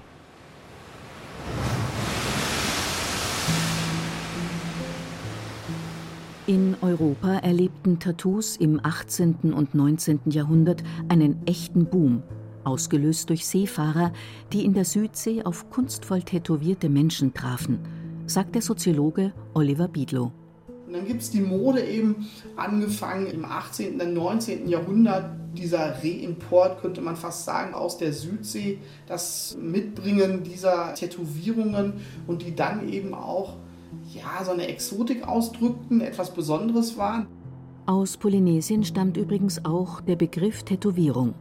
In 6.49 6.75
Europa 6.81 7.35
erlebten 7.37 7.99
Tattoos 7.99 8.57
im 8.57 8.83
18. 8.83 9.53
und 9.53 9.75
19. 9.75 10.21
Jahrhundert 10.31 10.81
einen 11.07 11.45
echten 11.45 11.85
Boom, 11.85 12.23
ausgelöst 12.63 13.29
durch 13.29 13.45
Seefahrer, 13.45 14.11
die 14.51 14.65
in 14.65 14.73
der 14.73 14.83
Südsee 14.83 15.43
auf 15.43 15.69
kunstvoll 15.69 16.23
tätowierte 16.23 16.89
Menschen 16.89 17.35
trafen, 17.35 17.77
sagt 18.25 18.55
der 18.55 18.63
Soziologe 18.63 19.31
Oliver 19.53 19.87
Biedlow. 19.87 20.31
Und 20.87 20.93
dann 20.93 21.05
gibt 21.05 21.21
es 21.21 21.29
die 21.29 21.41
Mode 21.41 21.85
eben 21.85 22.27
angefangen 22.55 23.27
im 23.27 23.45
18. 23.45 24.01
und 24.01 24.13
19. 24.15 24.67
Jahrhundert, 24.67 25.29
dieser 25.55 26.03
Reimport, 26.03 26.81
könnte 26.81 27.01
man 27.01 27.15
fast 27.15 27.45
sagen, 27.45 27.75
aus 27.75 27.99
der 27.99 28.11
Südsee, 28.11 28.79
das 29.05 29.55
Mitbringen 29.61 30.41
dieser 30.41 30.95
Tätowierungen 30.95 31.93
und 32.25 32.41
die 32.41 32.55
dann 32.55 32.89
eben 32.89 33.13
auch 33.13 33.57
ja, 34.13 34.43
so 34.43 34.51
eine 34.51 34.67
Exotik 34.67 35.27
ausdrückten, 35.27 36.01
etwas 36.01 36.33
Besonderes 36.33 36.97
waren. 36.97 37.27
Aus 37.85 38.17
Polynesien 38.17 38.83
stammt 38.83 39.17
übrigens 39.17 39.65
auch 39.65 40.01
der 40.01 40.15
Begriff 40.15 40.63
Tätowierung. 40.63 41.33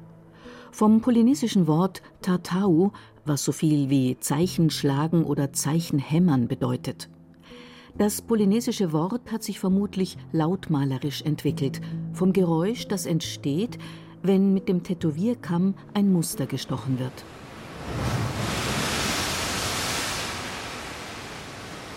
Vom 0.72 1.00
polynesischen 1.00 1.66
Wort 1.66 2.02
Tatau, 2.22 2.92
was 3.24 3.44
so 3.44 3.52
viel 3.52 3.90
wie 3.90 4.18
Zeichen 4.18 4.70
schlagen 4.70 5.24
oder 5.24 5.52
Zeichen 5.52 5.98
hämmern 5.98 6.48
bedeutet. 6.48 7.08
Das 7.96 8.22
polynesische 8.22 8.92
Wort 8.92 9.32
hat 9.32 9.42
sich 9.42 9.58
vermutlich 9.58 10.16
lautmalerisch 10.32 11.22
entwickelt, 11.22 11.80
vom 12.12 12.32
Geräusch, 12.32 12.86
das 12.86 13.06
entsteht, 13.06 13.78
wenn 14.22 14.54
mit 14.54 14.68
dem 14.68 14.82
Tätowierkamm 14.82 15.74
ein 15.94 16.12
Muster 16.12 16.46
gestochen 16.46 16.98
wird. 16.98 17.24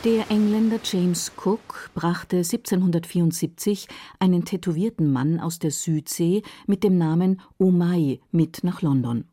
Der 0.04 0.32
Engländer 0.32 0.80
James 0.84 1.32
Cook 1.38 1.92
brachte 1.94 2.38
1774 2.38 3.88
einen 4.18 4.46
tätowierten 4.46 5.12
Mann 5.12 5.40
aus 5.40 5.60
der 5.60 5.70
Südsee 5.70 6.42
mit 6.66 6.84
dem 6.84 6.98
Namen 6.98 7.40
Omai 7.60 8.20
mit 8.32 8.64
nach 8.64 8.82
London. 8.82 9.26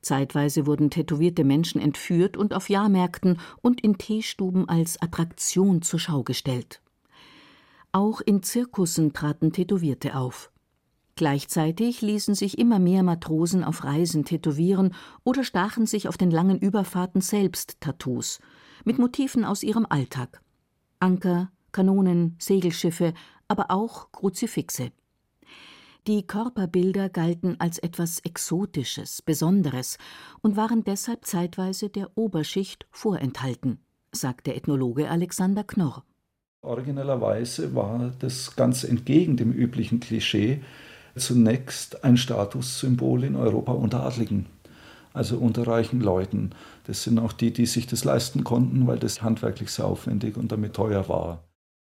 Zeitweise 0.00 0.66
wurden 0.66 0.90
tätowierte 0.90 1.42
Menschen 1.42 1.80
entführt 1.80 2.36
und 2.36 2.54
auf 2.54 2.68
Jahrmärkten 2.68 3.40
und 3.60 3.80
in 3.80 3.98
Teestuben 3.98 4.68
als 4.68 5.02
Attraktion 5.02 5.82
zur 5.82 5.98
Schau 5.98 6.22
gestellt. 6.22 6.80
Auch 7.90 8.20
in 8.20 8.44
Zirkussen 8.44 9.12
traten 9.12 9.52
Tätowierte 9.52 10.14
auf. 10.14 10.52
Gleichzeitig 11.16 12.02
ließen 12.02 12.36
sich 12.36 12.56
immer 12.56 12.78
mehr 12.78 13.02
Matrosen 13.02 13.64
auf 13.64 13.82
Reisen 13.82 14.24
tätowieren 14.24 14.94
oder 15.24 15.42
stachen 15.42 15.86
sich 15.86 16.06
auf 16.06 16.16
den 16.16 16.30
langen 16.30 16.60
Überfahrten 16.60 17.20
selbst 17.20 17.80
Tattoos 17.80 18.38
mit 18.88 18.98
Motiven 18.98 19.44
aus 19.44 19.62
ihrem 19.62 19.84
Alltag. 19.86 20.40
Anker, 20.98 21.50
Kanonen, 21.72 22.36
Segelschiffe, 22.38 23.12
aber 23.46 23.70
auch 23.70 24.10
Kruzifixe. 24.12 24.92
Die 26.06 26.26
Körperbilder 26.26 27.10
galten 27.10 27.56
als 27.58 27.78
etwas 27.78 28.18
Exotisches, 28.20 29.20
Besonderes 29.20 29.98
und 30.40 30.56
waren 30.56 30.84
deshalb 30.84 31.26
zeitweise 31.26 31.90
der 31.90 32.16
Oberschicht 32.16 32.86
vorenthalten, 32.90 33.78
sagt 34.10 34.46
der 34.46 34.56
Ethnologe 34.56 35.10
Alexander 35.10 35.64
Knorr. 35.64 36.02
Originellerweise 36.62 37.74
war 37.74 38.14
das 38.20 38.56
ganz 38.56 38.84
entgegen 38.84 39.36
dem 39.36 39.52
üblichen 39.52 40.00
Klischee 40.00 40.62
zunächst 41.14 42.04
ein 42.04 42.16
Statussymbol 42.16 43.24
in 43.24 43.36
Europa 43.36 43.72
unter 43.72 44.02
Adligen, 44.02 44.46
also 45.18 45.36
unter 45.36 45.66
reichen 45.66 46.00
Leuten. 46.00 46.50
Das 46.84 47.02
sind 47.02 47.18
auch 47.18 47.32
die, 47.32 47.52
die 47.52 47.66
sich 47.66 47.86
das 47.86 48.04
leisten 48.04 48.44
konnten, 48.44 48.86
weil 48.86 48.98
das 48.98 49.20
handwerklich 49.20 49.70
sehr 49.70 49.84
aufwendig 49.84 50.36
und 50.36 50.50
damit 50.50 50.74
teuer 50.74 51.08
war. 51.08 51.44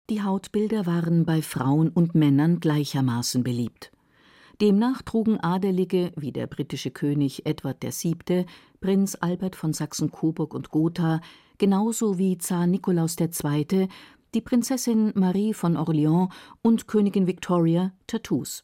Die 0.09 0.23
Hautbilder 0.23 0.87
waren 0.87 1.25
bei 1.25 1.43
Frauen 1.43 1.89
und 1.89 2.15
Männern 2.15 2.59
gleichermaßen 2.59 3.43
beliebt. 3.43 3.91
Demnach 4.61 5.01
trugen 5.03 5.39
Adelige 5.39 6.11
wie 6.15 6.31
der 6.31 6.47
britische 6.47 6.91
König 6.91 7.45
Edward 7.45 7.83
VII., 7.83 8.45
Prinz 8.81 9.15
Albert 9.19 9.55
von 9.55 9.73
Sachsen-Coburg 9.73 10.53
und 10.53 10.69
Gotha, 10.69 11.21
genauso 11.57 12.17
wie 12.17 12.37
Zar 12.37 12.67
Nikolaus 12.67 13.17
II., 13.19 13.87
die 14.33 14.41
Prinzessin 14.41 15.11
Marie 15.15 15.53
von 15.53 15.75
Orleans 15.75 16.29
und 16.61 16.87
Königin 16.87 17.27
Victoria 17.27 17.91
Tattoos. 18.07 18.63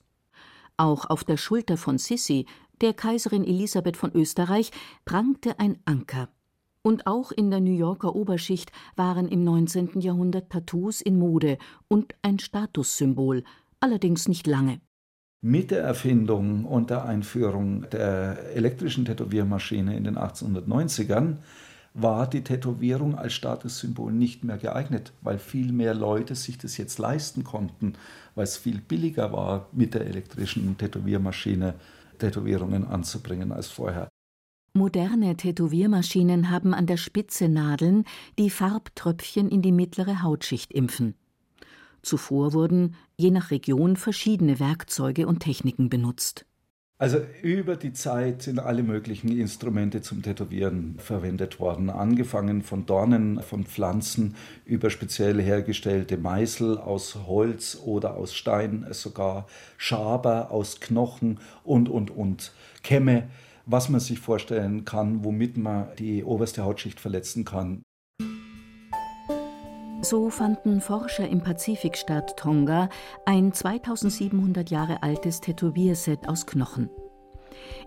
Auch 0.78 1.10
auf 1.10 1.24
der 1.24 1.38
Schulter 1.38 1.78
von 1.78 1.98
Sissi, 1.98 2.46
der 2.82 2.94
Kaiserin 2.94 3.44
Elisabeth 3.44 3.98
von 3.98 4.12
Österreich, 4.14 4.72
prangte 5.06 5.60
ein 5.60 5.78
Anker. 5.86 6.30
Und 6.82 7.08
auch 7.08 7.32
in 7.32 7.50
der 7.50 7.62
New 7.62 7.76
Yorker 7.76 8.16
Oberschicht 8.16 8.72
waren 8.96 9.28
im 9.28 9.44
19. 9.44 10.02
Jahrhundert 10.02 10.52
Tattoos 10.52 11.02
in 11.02 11.18
Mode 11.18 11.58
und 11.88 12.14
ein 12.22 12.38
Statussymbol, 12.38 13.44
allerdings 13.80 14.28
nicht 14.28 14.46
lange. 14.46 14.80
Mit 15.42 15.72
der 15.72 15.82
Erfindung 15.84 16.66
und 16.66 16.90
der 16.90 17.06
Einführung 17.06 17.90
der 17.92 18.56
elektrischen 18.56 19.06
Tätowiermaschine 19.06 19.96
in 19.96 20.04
den 20.04 20.18
1890ern 20.18 21.38
war 21.96 22.30
die 22.30 22.44
Tätowierung 22.44 23.16
als 23.16 23.34
Statussymbol 23.34 24.12
nicht 24.12 24.44
mehr 24.44 24.58
geeignet, 24.58 25.14
weil 25.22 25.40
viel 25.40 25.72
mehr 25.72 25.94
Leute 25.94 26.36
sich 26.36 26.58
das 26.58 26.78
jetzt 26.78 27.00
leisten 27.00 27.44
konnten, 27.44 27.94
weil 28.36 28.44
es 28.44 28.58
viel 28.58 28.82
billiger 28.82 29.32
war, 29.32 29.70
mit 29.72 29.94
der 29.94 30.06
elektrischen 30.06 30.78
Tätowiermaschine 30.78 31.74
Tätowierungen 32.18 32.86
anzubringen 32.86 33.52
als 33.52 33.70
vorher. 33.70 34.10
Moderne 34.74 35.38
Tätowiermaschinen 35.38 36.50
haben 36.50 36.74
an 36.74 36.86
der 36.86 36.98
Spitze 36.98 37.48
Nadeln, 37.48 38.04
die 38.38 38.50
Farbtröpfchen 38.50 39.50
in 39.50 39.62
die 39.62 39.72
mittlere 39.72 40.22
Hautschicht 40.22 40.74
impfen. 40.74 41.16
Zuvor 42.02 42.54
wurden, 42.54 42.96
je 43.18 43.32
nach 43.32 43.52
Region, 43.52 43.96
verschiedene 43.96 44.60
Werkzeuge 44.60 45.28
und 45.28 45.40
Techniken 45.40 45.90
benutzt. 45.90 46.46
Also 46.98 47.20
über 47.42 47.76
die 47.76 47.92
Zeit 47.92 48.44
sind 48.44 48.58
alle 48.58 48.82
möglichen 48.82 49.38
Instrumente 49.38 50.02
zum 50.02 50.22
Tätowieren 50.22 50.96
verwendet 50.98 51.60
worden, 51.60 51.90
angefangen 51.90 52.62
von 52.62 52.86
Dornen, 52.86 53.42
von 53.42 53.66
Pflanzen 53.66 54.36
über 54.64 54.90
speziell 54.90 55.42
hergestellte 55.42 56.16
Meißel 56.18 56.78
aus 56.78 57.16
Holz 57.28 57.78
oder 57.84 58.16
aus 58.16 58.34
Stein, 58.34 58.86
sogar 58.92 59.46
Schaber 59.78 60.52
aus 60.52 60.80
Knochen 60.80 61.40
und, 61.66 61.90
und, 61.90 62.12
und, 62.12 62.54
Kämme 62.82 63.28
was 63.66 63.90
man 63.90 64.00
sich 64.00 64.20
vorstellen 64.20 64.86
kann, 64.86 65.24
womit 65.24 65.58
man 65.58 65.88
die 65.98 66.24
oberste 66.24 66.64
Hautschicht 66.64 67.00
verletzen 67.00 67.46
kann. 67.46 67.82
So 70.08 70.30
fanden 70.30 70.82
Forscher 70.82 71.28
im 71.28 71.42
Pazifikstaat 71.42 72.38
Tonga 72.38 72.90
ein 73.26 73.52
2700 73.52 74.70
Jahre 74.70 75.02
altes 75.02 75.42
Tätowierset 75.42 76.30
aus 76.30 76.46
Knochen. 76.46 76.92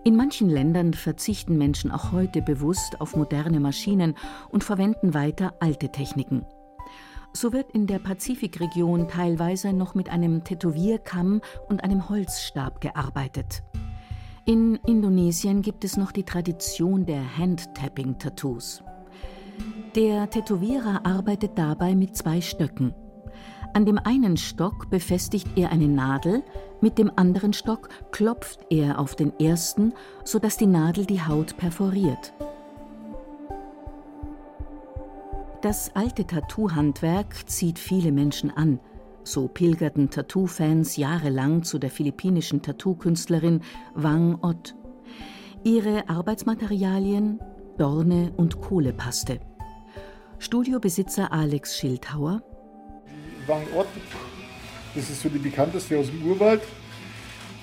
In 0.02 0.16
manchen 0.16 0.48
Ländern 0.48 0.94
verzichten 0.94 1.56
Menschen 1.56 1.92
auch 1.92 2.10
heute 2.10 2.42
bewusst 2.42 3.00
auf 3.00 3.14
moderne 3.14 3.60
Maschinen 3.60 4.16
und 4.50 4.64
verwenden 4.64 5.14
weiter 5.14 5.54
alte 5.60 5.92
Techniken. 5.92 6.44
So 7.34 7.52
wird 7.52 7.70
in 7.70 7.86
der 7.86 8.00
Pazifikregion 8.00 9.06
teilweise 9.06 9.72
noch 9.72 9.94
mit 9.94 10.08
einem 10.08 10.42
Tätowierkamm 10.42 11.40
und 11.68 11.84
einem 11.84 12.08
Holzstab 12.08 12.80
gearbeitet. 12.80 13.62
In 14.44 14.74
Indonesien 14.86 15.62
gibt 15.62 15.84
es 15.84 15.96
noch 15.96 16.10
die 16.10 16.24
Tradition 16.24 17.06
der 17.06 17.38
Hand-Tapping-Tattoos. 17.38 18.82
Der 19.94 20.30
Tätowierer 20.30 21.04
arbeitet 21.04 21.52
dabei 21.56 21.94
mit 21.94 22.16
zwei 22.16 22.40
Stöcken. 22.40 22.94
An 23.74 23.84
dem 23.84 23.98
einen 23.98 24.36
Stock 24.36 24.90
befestigt 24.90 25.46
er 25.56 25.70
eine 25.70 25.88
Nadel, 25.88 26.42
mit 26.80 26.98
dem 26.98 27.10
anderen 27.16 27.52
Stock 27.52 27.88
klopft 28.10 28.60
er 28.70 28.98
auf 28.98 29.14
den 29.14 29.38
ersten, 29.38 29.92
sodass 30.24 30.56
die 30.56 30.66
Nadel 30.66 31.06
die 31.06 31.22
Haut 31.22 31.56
perforiert. 31.56 32.32
Das 35.60 35.94
alte 35.96 36.24
Tattoo-Handwerk 36.24 37.48
zieht 37.48 37.78
viele 37.78 38.12
Menschen 38.12 38.50
an. 38.50 38.78
So 39.24 39.48
pilgerten 39.48 40.08
Tattoo-Fans 40.08 40.96
jahrelang 40.96 41.64
zu 41.64 41.78
der 41.78 41.90
philippinischen 41.90 42.62
Tattoo-Künstlerin 42.62 43.62
Wang 43.94 44.38
Ott. 44.40 44.76
Ihre 45.64 46.08
Arbeitsmaterialien 46.08 47.40
Dorne 47.78 48.32
und 48.36 48.60
Kohlepaste. 48.60 49.38
Studiobesitzer 50.40 51.32
Alex 51.32 51.78
Schildhauer. 51.78 52.42
Wang 53.46 53.62
Ott, 53.76 53.86
das 54.96 55.08
ist 55.08 55.22
so 55.22 55.28
die 55.28 55.38
bekannteste 55.38 55.96
aus 55.96 56.08
dem 56.08 56.26
Urwald. 56.26 56.60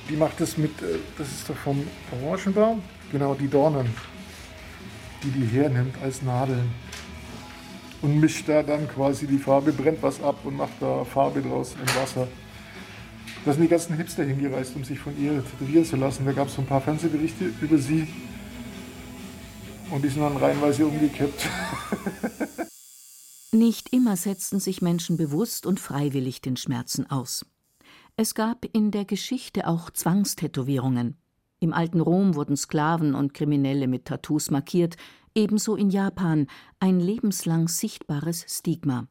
Die 0.10 0.16
macht 0.16 0.40
das 0.40 0.58
mit, 0.58 0.72
äh, 0.82 1.00
das 1.18 1.28
ist 1.28 1.50
doch 1.50 1.56
vom 1.56 1.86
Orangenbaum, 2.24 2.82
genau 3.12 3.34
die 3.34 3.50
Dornen, 3.50 3.90
die 5.22 5.32
die 5.32 5.46
hernimmt 5.48 5.96
als 6.02 6.22
Nadeln 6.22 6.72
und 8.02 8.18
mischt 8.20 8.48
da 8.48 8.64
dann 8.64 8.88
quasi 8.88 9.28
die 9.28 9.38
Farbe, 9.38 9.74
brennt 9.74 10.02
was 10.02 10.24
ab 10.24 10.38
und 10.46 10.56
macht 10.56 10.80
da 10.80 11.04
Farbe 11.04 11.42
draus 11.42 11.76
im 11.76 12.02
Wasser. 12.02 12.28
Da 13.44 13.52
sind 13.52 13.64
die 13.64 13.68
ganzen 13.68 13.98
Hipster 13.98 14.24
hingereist, 14.24 14.78
um 14.78 14.86
sich 14.86 14.98
von 14.98 15.14
ihr 15.22 15.44
tätowieren 15.44 15.84
zu 15.84 15.98
lassen. 15.98 16.26
Da 16.26 16.32
gab 16.32 16.48
es 16.48 16.56
so 16.56 16.62
ein 16.62 16.68
paar 16.68 16.82
Fernsehberichte 16.82 17.52
über 17.62 17.78
sie 17.78 18.08
und 19.92 20.02
sind 20.02 20.22
dann 20.22 20.38
reihenweise 20.38 20.86
umgekippt. 20.86 21.48
Nicht 23.52 23.94
immer 23.94 24.18
setzten 24.18 24.60
sich 24.60 24.82
Menschen 24.82 25.18
bewusst 25.18 25.66
und 25.66 25.80
freiwillig 25.80 26.42
den 26.42 26.58
Schmerzen 26.58 27.10
aus. 27.10 27.46
Es 28.18 28.36
gab 28.36 28.66
in 28.74 28.92
der 28.92 29.06
Geschichte 29.06 29.68
auch 29.68 29.90
Zwangstätowierungen. 29.90 31.18
Im 31.60 31.74
alten 31.74 32.02
Rom 32.02 32.36
wurden 32.36 32.58
Sklaven 32.58 33.16
und 33.16 33.34
Kriminelle 33.34 33.88
mit 33.88 34.06
Tattoos 34.06 34.52
markiert, 34.52 34.98
ebenso 35.34 35.76
in 35.76 35.90
Japan 35.90 36.48
ein 36.80 37.00
lebenslang 37.00 37.68
sichtbares 37.68 38.46
Stigma. 38.48 39.08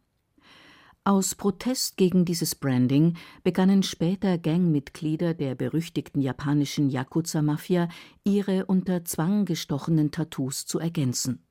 Aus 1.06 1.34
Protest 1.34 1.98
gegen 1.98 2.24
dieses 2.24 2.54
Branding 2.54 3.18
begannen 3.42 3.82
später 3.82 4.38
Gangmitglieder 4.38 5.34
der 5.34 5.54
berüchtigten 5.54 6.22
japanischen 6.22 6.88
Yakuza-Mafia, 6.88 7.90
ihre 8.24 8.64
unter 8.64 9.04
Zwang 9.04 9.44
gestochenen 9.44 10.12
Tattoos 10.12 10.64
zu 10.64 10.78
ergänzen. 10.78 11.44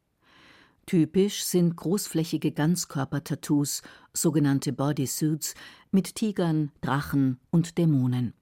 Typisch 0.87 1.43
sind 1.43 1.75
großflächige 1.75 2.51
Ganzkörper-Tattoos, 2.51 3.83
sogenannte 4.11 4.73
Bodysuits, 4.73 5.53
mit 5.91 6.15
Tigern, 6.15 6.71
Drachen 6.81 7.39
und 7.51 7.77
Dämonen. 7.77 8.33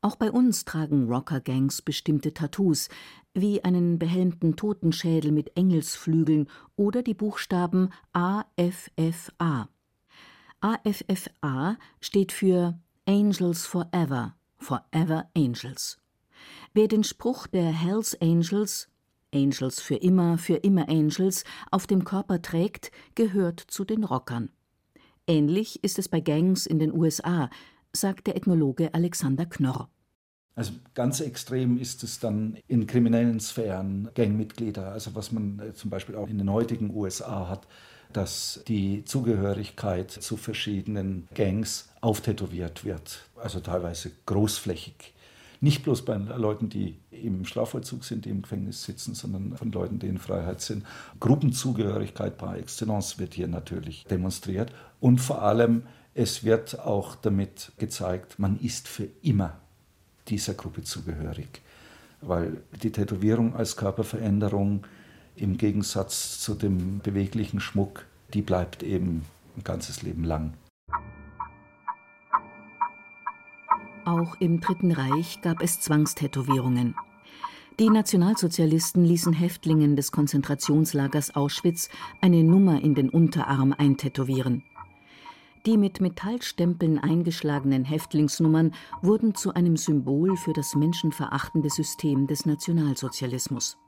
Auch 0.00 0.16
bei 0.16 0.30
uns 0.30 0.64
tragen 0.64 1.06
Rocker-Gangs 1.06 1.82
bestimmte 1.82 2.32
Tattoos, 2.32 2.88
wie 3.34 3.62
einen 3.62 3.98
behelmten 3.98 4.56
Totenschädel 4.56 5.32
mit 5.32 5.54
Engelsflügeln 5.54 6.48
oder 6.76 7.02
die 7.02 7.14
Buchstaben 7.14 7.90
AFFA. 8.14 9.68
AFFA 10.64 11.76
steht 12.00 12.32
für 12.32 12.78
Angels 13.04 13.66
Forever, 13.66 14.34
Forever 14.56 15.28
Angels. 15.36 15.98
Wer 16.72 16.88
den 16.88 17.04
Spruch 17.04 17.46
der 17.46 17.70
Hells 17.70 18.18
Angels 18.22 18.88
Angels 19.34 19.82
für 19.82 19.96
immer, 19.96 20.38
für 20.38 20.56
immer 20.56 20.88
Angels 20.88 21.44
auf 21.70 21.86
dem 21.86 22.04
Körper 22.04 22.40
trägt, 22.40 22.92
gehört 23.14 23.60
zu 23.60 23.84
den 23.84 24.04
Rockern. 24.04 24.48
Ähnlich 25.26 25.84
ist 25.84 25.98
es 25.98 26.08
bei 26.08 26.20
Gangs 26.20 26.64
in 26.64 26.78
den 26.78 26.94
USA, 26.94 27.50
sagt 27.92 28.26
der 28.26 28.36
Ethnologe 28.36 28.94
Alexander 28.94 29.44
Knorr. 29.44 29.90
Also 30.54 30.72
ganz 30.94 31.20
extrem 31.20 31.76
ist 31.76 32.02
es 32.04 32.20
dann 32.20 32.56
in 32.68 32.86
kriminellen 32.86 33.38
Sphären 33.38 34.08
Gangmitglieder, 34.14 34.92
also 34.92 35.14
was 35.14 35.30
man 35.30 35.58
äh, 35.58 35.74
zum 35.74 35.90
Beispiel 35.90 36.14
auch 36.14 36.28
in 36.28 36.38
den 36.38 36.50
heutigen 36.50 36.94
USA 36.94 37.48
hat, 37.48 37.66
dass 38.14 38.62
die 38.68 39.04
Zugehörigkeit 39.04 40.10
zu 40.10 40.36
verschiedenen 40.36 41.28
Gangs 41.34 41.88
auftätowiert 42.00 42.84
wird, 42.84 43.24
also 43.36 43.60
teilweise 43.60 44.12
großflächig. 44.26 45.12
Nicht 45.60 45.82
bloß 45.82 46.04
bei 46.04 46.14
Leuten, 46.16 46.68
die 46.68 46.98
im 47.10 47.44
Strafvollzug 47.44 48.04
sind, 48.04 48.24
die 48.24 48.30
im 48.30 48.42
Gefängnis 48.42 48.84
sitzen, 48.84 49.14
sondern 49.14 49.56
von 49.56 49.72
Leuten, 49.72 49.98
die 49.98 50.08
in 50.08 50.18
Freiheit 50.18 50.60
sind. 50.60 50.84
Gruppenzugehörigkeit 51.20 52.36
par 52.36 52.56
excellence 52.56 53.18
wird 53.18 53.34
hier 53.34 53.48
natürlich 53.48 54.04
demonstriert. 54.04 54.72
Und 55.00 55.20
vor 55.22 55.42
allem, 55.42 55.84
es 56.12 56.44
wird 56.44 56.80
auch 56.80 57.16
damit 57.16 57.72
gezeigt, 57.78 58.38
man 58.38 58.60
ist 58.60 58.88
für 58.88 59.08
immer 59.22 59.58
dieser 60.28 60.54
Gruppe 60.54 60.82
zugehörig. 60.82 61.62
Weil 62.20 62.58
die 62.82 62.92
Tätowierung 62.92 63.56
als 63.56 63.76
Körperveränderung 63.76 64.86
im 65.36 65.56
Gegensatz 65.56 66.40
zu 66.40 66.54
dem 66.54 67.00
beweglichen 67.00 67.60
Schmuck, 67.60 68.06
die 68.32 68.42
bleibt 68.42 68.82
eben 68.82 69.24
ein 69.56 69.64
ganzes 69.64 70.02
Leben 70.02 70.24
lang. 70.24 70.54
Auch 74.04 74.36
im 74.38 74.60
Dritten 74.60 74.92
Reich 74.92 75.40
gab 75.40 75.62
es 75.62 75.80
Zwangstätowierungen. 75.80 76.94
Die 77.80 77.90
Nationalsozialisten 77.90 79.04
ließen 79.04 79.32
Häftlingen 79.32 79.96
des 79.96 80.12
Konzentrationslagers 80.12 81.34
Auschwitz 81.34 81.88
eine 82.20 82.44
Nummer 82.44 82.82
in 82.82 82.94
den 82.94 83.08
Unterarm 83.08 83.72
eintätowieren. 83.72 84.62
Die 85.66 85.78
mit 85.78 86.00
Metallstempeln 86.00 86.98
eingeschlagenen 86.98 87.84
Häftlingsnummern 87.84 88.74
wurden 89.00 89.34
zu 89.34 89.54
einem 89.54 89.78
Symbol 89.78 90.36
für 90.36 90.52
das 90.52 90.74
menschenverachtende 90.74 91.70
System 91.70 92.26
des 92.26 92.44
Nationalsozialismus. 92.44 93.78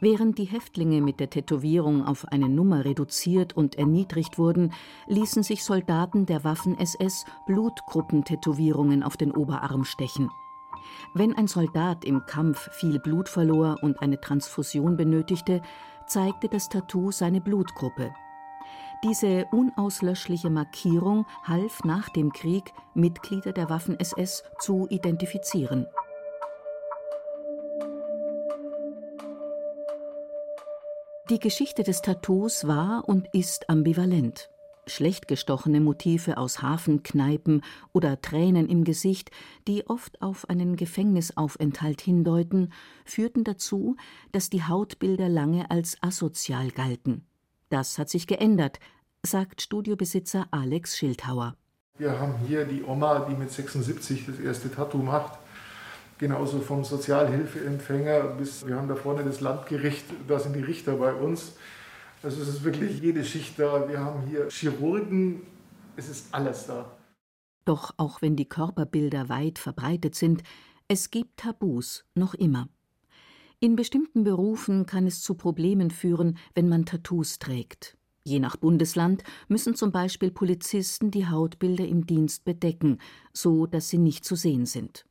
Während 0.00 0.38
die 0.38 0.44
Häftlinge 0.44 1.00
mit 1.00 1.20
der 1.20 1.30
Tätowierung 1.30 2.04
auf 2.04 2.26
eine 2.28 2.48
Nummer 2.48 2.84
reduziert 2.84 3.56
und 3.56 3.76
erniedrigt 3.76 4.38
wurden, 4.38 4.72
ließen 5.06 5.42
sich 5.42 5.64
Soldaten 5.64 6.26
der 6.26 6.44
Waffen-SS 6.44 7.24
Blutgruppentätowierungen 7.46 9.02
auf 9.02 9.16
den 9.16 9.30
Oberarm 9.30 9.84
stechen. 9.84 10.30
Wenn 11.14 11.34
ein 11.36 11.46
Soldat 11.46 12.04
im 12.04 12.26
Kampf 12.26 12.70
viel 12.72 12.98
Blut 12.98 13.28
verlor 13.28 13.76
und 13.82 14.00
eine 14.02 14.20
Transfusion 14.20 14.96
benötigte, 14.96 15.62
zeigte 16.06 16.48
das 16.48 16.68
Tattoo 16.68 17.10
seine 17.10 17.40
Blutgruppe. 17.40 18.12
Diese 19.04 19.46
unauslöschliche 19.52 20.50
Markierung 20.50 21.26
half 21.44 21.84
nach 21.84 22.08
dem 22.08 22.32
Krieg, 22.32 22.72
Mitglieder 22.94 23.52
der 23.52 23.68
Waffen-SS 23.68 24.44
zu 24.58 24.86
identifizieren. 24.88 25.86
Die 31.30 31.38
Geschichte 31.38 31.84
des 31.84 32.02
Tattoos 32.02 32.66
war 32.66 33.08
und 33.08 33.28
ist 33.32 33.70
ambivalent. 33.70 34.50
Schlecht 34.86 35.26
gestochene 35.26 35.80
Motive 35.80 36.36
aus 36.36 36.60
Hafenkneipen 36.60 37.62
oder 37.94 38.20
Tränen 38.20 38.68
im 38.68 38.84
Gesicht, 38.84 39.30
die 39.66 39.88
oft 39.88 40.20
auf 40.20 40.50
einen 40.50 40.76
Gefängnisaufenthalt 40.76 42.02
hindeuten, 42.02 42.74
führten 43.06 43.42
dazu, 43.42 43.96
dass 44.32 44.50
die 44.50 44.64
Hautbilder 44.64 45.30
lange 45.30 45.70
als 45.70 45.96
asozial 46.02 46.70
galten. 46.70 47.24
Das 47.70 47.96
hat 47.96 48.10
sich 48.10 48.26
geändert, 48.26 48.78
sagt 49.22 49.62
Studiobesitzer 49.62 50.48
Alex 50.50 50.98
Schildhauer. 50.98 51.56
Wir 51.96 52.20
haben 52.20 52.34
hier 52.46 52.66
die 52.66 52.82
Oma, 52.82 53.20
die 53.20 53.34
mit 53.34 53.50
76 53.50 54.26
das 54.26 54.38
erste 54.40 54.70
Tattoo 54.70 54.98
macht. 54.98 55.38
Genauso 56.18 56.60
vom 56.60 56.84
Sozialhilfeempfänger 56.84 58.20
bis, 58.38 58.66
wir 58.66 58.76
haben 58.76 58.88
da 58.88 58.94
vorne 58.94 59.24
das 59.24 59.40
Landgericht, 59.40 60.04
da 60.28 60.38
sind 60.38 60.54
die 60.54 60.62
Richter 60.62 60.94
bei 60.96 61.12
uns. 61.12 61.54
Also 62.22 62.40
es 62.40 62.48
ist 62.48 62.64
wirklich 62.64 63.00
jede 63.00 63.24
Schicht 63.24 63.58
da. 63.58 63.88
Wir 63.88 64.00
haben 64.00 64.22
hier 64.28 64.48
Chirurgen, 64.48 65.42
es 65.96 66.08
ist 66.08 66.28
alles 66.32 66.66
da. 66.66 66.90
Doch 67.64 67.92
auch 67.96 68.22
wenn 68.22 68.36
die 68.36 68.48
Körperbilder 68.48 69.28
weit 69.28 69.58
verbreitet 69.58 70.14
sind, 70.14 70.42
es 70.86 71.10
gibt 71.10 71.38
Tabus 71.38 72.04
noch 72.14 72.34
immer. 72.34 72.68
In 73.58 73.76
bestimmten 73.76 74.24
Berufen 74.24 74.86
kann 74.86 75.06
es 75.06 75.22
zu 75.22 75.34
Problemen 75.34 75.90
führen, 75.90 76.38
wenn 76.54 76.68
man 76.68 76.84
Tattoos 76.84 77.38
trägt. 77.38 77.96
Je 78.22 78.38
nach 78.38 78.56
Bundesland 78.56 79.22
müssen 79.48 79.74
zum 79.74 79.92
Beispiel 79.92 80.30
Polizisten 80.30 81.10
die 81.10 81.26
Hautbilder 81.26 81.86
im 81.86 82.06
Dienst 82.06 82.44
bedecken, 82.44 82.98
so 83.32 83.66
dass 83.66 83.88
sie 83.88 83.98
nicht 83.98 84.24
zu 84.24 84.34
sehen 84.34 84.66
sind. 84.66 85.06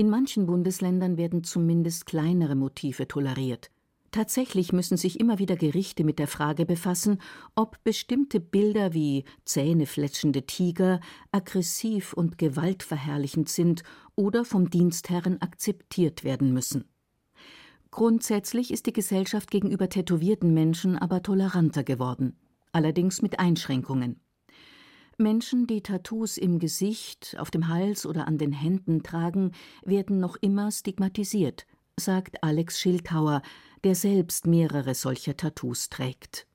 In 0.00 0.08
manchen 0.08 0.46
Bundesländern 0.46 1.18
werden 1.18 1.44
zumindest 1.44 2.06
kleinere 2.06 2.54
Motive 2.54 3.06
toleriert. 3.06 3.70
Tatsächlich 4.12 4.72
müssen 4.72 4.96
sich 4.96 5.20
immer 5.20 5.38
wieder 5.38 5.56
Gerichte 5.56 6.04
mit 6.04 6.18
der 6.18 6.26
Frage 6.26 6.64
befassen, 6.64 7.20
ob 7.54 7.84
bestimmte 7.84 8.40
Bilder 8.40 8.94
wie 8.94 9.24
zähnefletschende 9.44 10.46
Tiger 10.46 11.00
aggressiv 11.32 12.14
und 12.14 12.38
gewaltverherrlichend 12.38 13.50
sind 13.50 13.82
oder 14.16 14.46
vom 14.46 14.70
Dienstherren 14.70 15.42
akzeptiert 15.42 16.24
werden 16.24 16.54
müssen. 16.54 16.86
Grundsätzlich 17.90 18.70
ist 18.70 18.86
die 18.86 18.94
Gesellschaft 18.94 19.50
gegenüber 19.50 19.90
tätowierten 19.90 20.54
Menschen 20.54 20.96
aber 20.96 21.22
toleranter 21.22 21.84
geworden, 21.84 22.38
allerdings 22.72 23.20
mit 23.20 23.38
Einschränkungen. 23.38 24.18
Menschen, 25.20 25.66
die 25.66 25.82
Tattoos 25.82 26.36
im 26.38 26.58
Gesicht, 26.58 27.36
auf 27.38 27.50
dem 27.50 27.68
Hals 27.68 28.06
oder 28.06 28.26
an 28.26 28.38
den 28.38 28.52
Händen 28.52 29.02
tragen, 29.02 29.52
werden 29.84 30.18
noch 30.18 30.36
immer 30.40 30.72
stigmatisiert, 30.72 31.66
sagt 31.96 32.42
Alex 32.42 32.80
Schildhauer, 32.80 33.42
der 33.84 33.94
selbst 33.94 34.46
mehrere 34.46 34.94
solcher 34.94 35.36
Tattoos 35.36 35.90
trägt. 35.90 36.46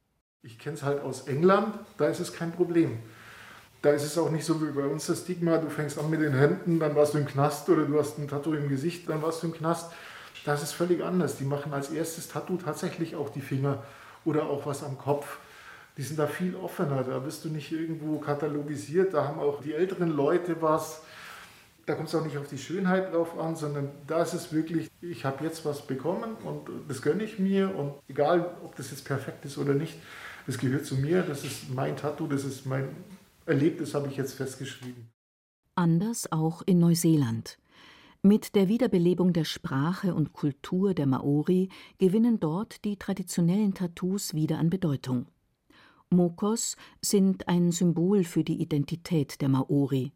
Ich 0.42 0.60
kenne 0.60 0.76
es 0.76 0.84
halt 0.84 1.02
aus 1.02 1.28
England, 1.28 1.80
da 1.98 2.08
ist 2.08 2.20
es 2.20 2.34
kein 2.34 2.52
Problem. 2.52 3.00
Da 3.82 3.92
ist 3.92 4.04
es 4.04 4.18
auch 4.18 4.32
nicht 4.32 4.46
so 4.46 4.62
wie 4.62 4.72
bei 4.72 4.86
uns 4.86 5.06
das 5.06 5.22
Stigma, 5.22 5.58
du 5.58 5.70
fängst 5.70 5.98
an 6.00 6.10
mit 6.10 6.22
den 6.22 6.34
Händen, 6.34 6.80
dann 6.80 6.96
warst 6.96 7.14
du 7.14 7.20
im 7.20 7.26
Knast 7.26 7.70
oder 7.70 7.86
du 7.86 8.00
hast 8.00 8.18
ein 8.18 8.28
Tattoo 8.28 8.54
im 8.54 8.68
Gesicht, 8.68 9.08
dann 9.08 9.22
warst 9.22 9.44
du 9.44 9.48
im 9.48 9.54
Knast. 9.54 9.92
Das 10.44 10.62
ist 10.62 10.74
völlig 10.74 11.04
anders. 11.04 11.38
Die 11.38 11.44
machen 11.44 11.74
als 11.74 11.90
erstes 11.90 12.28
Tattoo 12.28 12.58
tatsächlich 12.58 13.16
auch 13.16 13.30
die 13.30 13.42
Finger 13.42 13.84
oder 14.24 14.48
auch 14.48 14.66
was 14.66 14.84
am 14.84 14.98
Kopf. 14.98 15.40
Die 15.98 16.02
sind 16.02 16.20
da 16.20 16.28
viel 16.28 16.56
offener, 16.56 17.04
da 17.04 17.20
bist 17.20 17.46
du 17.46 17.50
nicht 17.50 17.72
irgendwo 17.72 18.20
katalogisiert, 18.20 19.14
da 19.14 19.28
haben 19.28 19.40
auch 19.40 19.62
die 19.62 19.74
älteren 19.74 20.10
Leute 20.10 20.62
was 20.62 21.02
da 21.86 21.94
kommt 21.94 22.08
es 22.08 22.16
auch 22.16 22.26
nicht 22.26 22.38
auf 22.38 22.48
die 22.48 22.58
Schönheit 22.58 23.14
drauf 23.14 23.38
an, 23.38 23.56
sondern 23.56 23.90
da 24.08 24.24
ist 24.24 24.34
es 24.34 24.52
wirklich, 24.52 24.90
ich 25.02 25.24
habe 25.24 25.44
jetzt 25.44 25.66
was 25.66 25.86
bekommen 25.86 26.36
und 26.44 26.70
das 26.88 27.02
gönne 27.02 27.24
ich 27.24 27.38
mir 27.38 27.76
und 27.76 27.94
egal, 28.08 28.58
ob 28.64 28.76
das 28.76 28.92
jetzt 28.92 29.06
perfekt 29.06 29.46
ist 29.46 29.58
oder 29.58 29.74
nicht, 29.74 29.96
das 30.48 30.58
gehört 30.58 30.86
zu 30.86 30.96
mir, 30.96 31.22
das 31.22 31.44
ist 31.44 31.74
mein 31.74 31.96
Tattoo, 31.96 32.28
das 32.28 32.44
ist 32.44 32.66
mein 32.66 32.90
Erlebtes, 33.46 33.94
habe 33.94 34.08
ich 34.08 34.18
jetzt 34.18 34.34
festgeschrieben. 34.34 35.10
Anders 35.76 36.32
auch 36.32 36.62
in 36.66 36.80
Neuseeland. 36.80 37.58
Mit 38.24 38.56
der 38.56 38.68
Wiederbelebung 38.68 39.34
der 39.34 39.44
Sprache 39.44 40.16
und 40.16 40.34
Kultur 40.34 40.96
der 40.96 41.06
Maori 41.06 41.70
gewinnen 42.00 42.40
dort 42.40 42.84
die 42.84 42.98
traditionellen 42.98 43.76
Tattoos 43.76 44.34
wieder 44.34 44.58
an 44.58 44.72
Bedeutung. 44.72 45.28
Mokos 46.16 46.76
sind 47.02 47.48
ein 47.48 47.72
Symbol 47.72 48.24
für 48.24 48.44
die 48.44 48.62
Identität 48.62 49.42
der 49.42 49.50
Maori. 49.50 50.14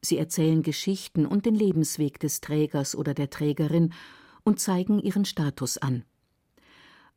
Sie 0.00 0.18
erzählen 0.18 0.62
Geschichten 0.62 1.26
und 1.26 1.46
den 1.46 1.54
Lebensweg 1.54 2.18
des 2.20 2.40
Trägers 2.40 2.94
oder 2.94 3.14
der 3.14 3.30
Trägerin 3.30 3.92
und 4.44 4.60
zeigen 4.60 4.98
ihren 4.98 5.24
Status 5.24 5.78
an. 5.78 6.04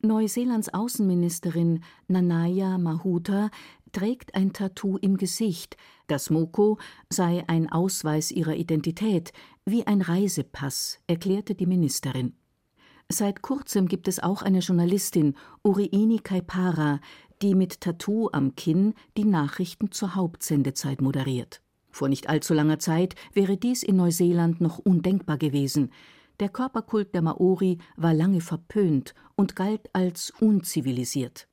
Neuseelands 0.00 0.72
Außenministerin 0.72 1.82
Nanaya 2.06 2.78
Mahuta 2.78 3.50
trägt 3.90 4.34
ein 4.34 4.52
Tattoo 4.52 4.96
im 4.98 5.16
Gesicht, 5.16 5.76
das 6.06 6.30
Moko 6.30 6.78
sei 7.10 7.44
ein 7.48 7.70
Ausweis 7.70 8.30
ihrer 8.30 8.54
Identität, 8.54 9.32
wie 9.64 9.86
ein 9.86 10.00
Reisepass, 10.00 11.00
erklärte 11.08 11.54
die 11.54 11.66
Ministerin. 11.66 12.34
Seit 13.10 13.40
kurzem 13.40 13.88
gibt 13.88 14.06
es 14.06 14.20
auch 14.20 14.42
eine 14.42 14.58
Journalistin, 14.58 15.34
Uriini 15.64 16.18
Kaipara, 16.18 17.00
die 17.42 17.54
mit 17.54 17.80
Tattoo 17.80 18.28
am 18.32 18.54
Kinn 18.54 18.94
die 19.16 19.24
Nachrichten 19.24 19.90
zur 19.92 20.14
Hauptsendezeit 20.14 21.00
moderiert. 21.00 21.60
Vor 21.90 22.08
nicht 22.08 22.28
allzu 22.28 22.54
langer 22.54 22.78
Zeit 22.78 23.14
wäre 23.32 23.56
dies 23.56 23.82
in 23.82 23.96
Neuseeland 23.96 24.60
noch 24.60 24.78
undenkbar 24.78 25.38
gewesen. 25.38 25.90
Der 26.40 26.48
Körperkult 26.48 27.14
der 27.14 27.22
Maori 27.22 27.78
war 27.96 28.14
lange 28.14 28.40
verpönt 28.40 29.14
und 29.34 29.56
galt 29.56 29.88
als 29.92 30.32
unzivilisiert. 30.40 31.48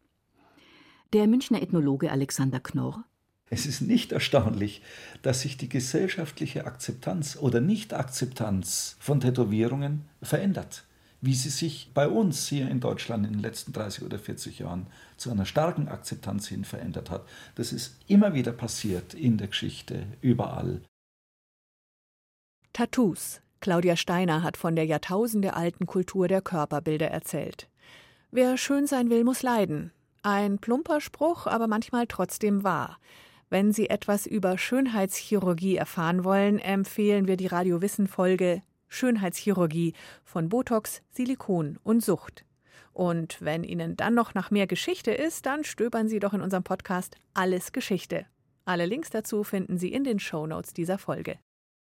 Der 1.13 1.27
Münchner 1.27 1.61
Ethnologe 1.61 2.11
Alexander 2.11 2.59
Knorr 2.59 3.05
es 3.49 3.67
ist 3.67 3.81
nicht 3.81 4.11
erstaunlich, 4.11 4.81
dass 5.21 5.41
sich 5.41 5.55
die 5.55 5.69
gesellschaftliche 5.69 6.65
Akzeptanz 6.65 7.37
oder 7.39 7.61
Nichtakzeptanz 7.61 8.97
von 8.99 9.19
Tätowierungen 9.19 10.05
verändert 10.21 10.85
wie 11.21 11.33
sie 11.33 11.49
sich 11.49 11.91
bei 11.93 12.07
uns 12.07 12.47
hier 12.47 12.69
in 12.69 12.79
Deutschland 12.79 13.25
in 13.25 13.33
den 13.33 13.41
letzten 13.41 13.73
30 13.73 14.03
oder 14.03 14.19
40 14.19 14.59
Jahren 14.59 14.87
zu 15.17 15.31
einer 15.31 15.45
starken 15.45 15.87
Akzeptanz 15.87 16.47
hin 16.47 16.65
verändert 16.65 17.09
hat. 17.09 17.25
Das 17.55 17.73
ist 17.73 17.97
immer 18.07 18.33
wieder 18.33 18.51
passiert 18.51 19.13
in 19.13 19.37
der 19.37 19.47
Geschichte, 19.47 20.07
überall. 20.21 20.81
Tattoos. 22.73 23.41
Claudia 23.61 23.95
Steiner 23.95 24.43
hat 24.43 24.57
von 24.57 24.75
der 24.75 24.85
jahrtausendealten 24.85 25.87
Kultur 25.87 26.27
der 26.27 26.41
Körperbilder 26.41 27.07
erzählt. 27.07 27.67
Wer 28.29 28.57
schön 28.57 28.85
sein 28.85 29.09
will, 29.09 29.23
muss 29.23 29.41
leiden. 29.41 29.91
Ein 30.21 30.59
plumper 30.59 31.01
Spruch, 31.01 31.47
aber 31.47 31.67
manchmal 31.67 32.05
trotzdem 32.05 32.63
wahr. 32.63 32.99
Wenn 33.49 33.71
Sie 33.71 33.89
etwas 33.89 34.25
über 34.25 34.57
Schönheitschirurgie 34.57 35.77
erfahren 35.77 36.23
wollen, 36.23 36.59
empfehlen 36.59 37.27
wir 37.27 37.37
die 37.37 37.47
Radio 37.47 37.81
Wissen 37.81 38.07
Folge 38.07 38.61
Schönheitschirurgie 38.95 39.93
von 40.23 40.49
Botox, 40.49 41.01
Silikon 41.11 41.77
und 41.83 42.03
Sucht. 42.03 42.45
Und 42.93 43.41
wenn 43.41 43.63
Ihnen 43.63 43.97
dann 43.97 44.15
noch 44.15 44.33
nach 44.33 44.51
mehr 44.51 44.67
Geschichte 44.67 45.11
ist, 45.11 45.45
dann 45.45 45.63
stöbern 45.65 46.07
Sie 46.07 46.19
doch 46.19 46.33
in 46.33 46.41
unserem 46.41 46.63
Podcast 46.63 47.17
Alles 47.33 47.73
Geschichte. 47.73 48.25
Alle 48.63 48.85
Links 48.85 49.09
dazu 49.09 49.43
finden 49.43 49.77
Sie 49.77 49.91
in 49.91 50.05
den 50.05 50.19
Shownotes 50.19 50.73
dieser 50.73 50.97
Folge. 50.97 51.37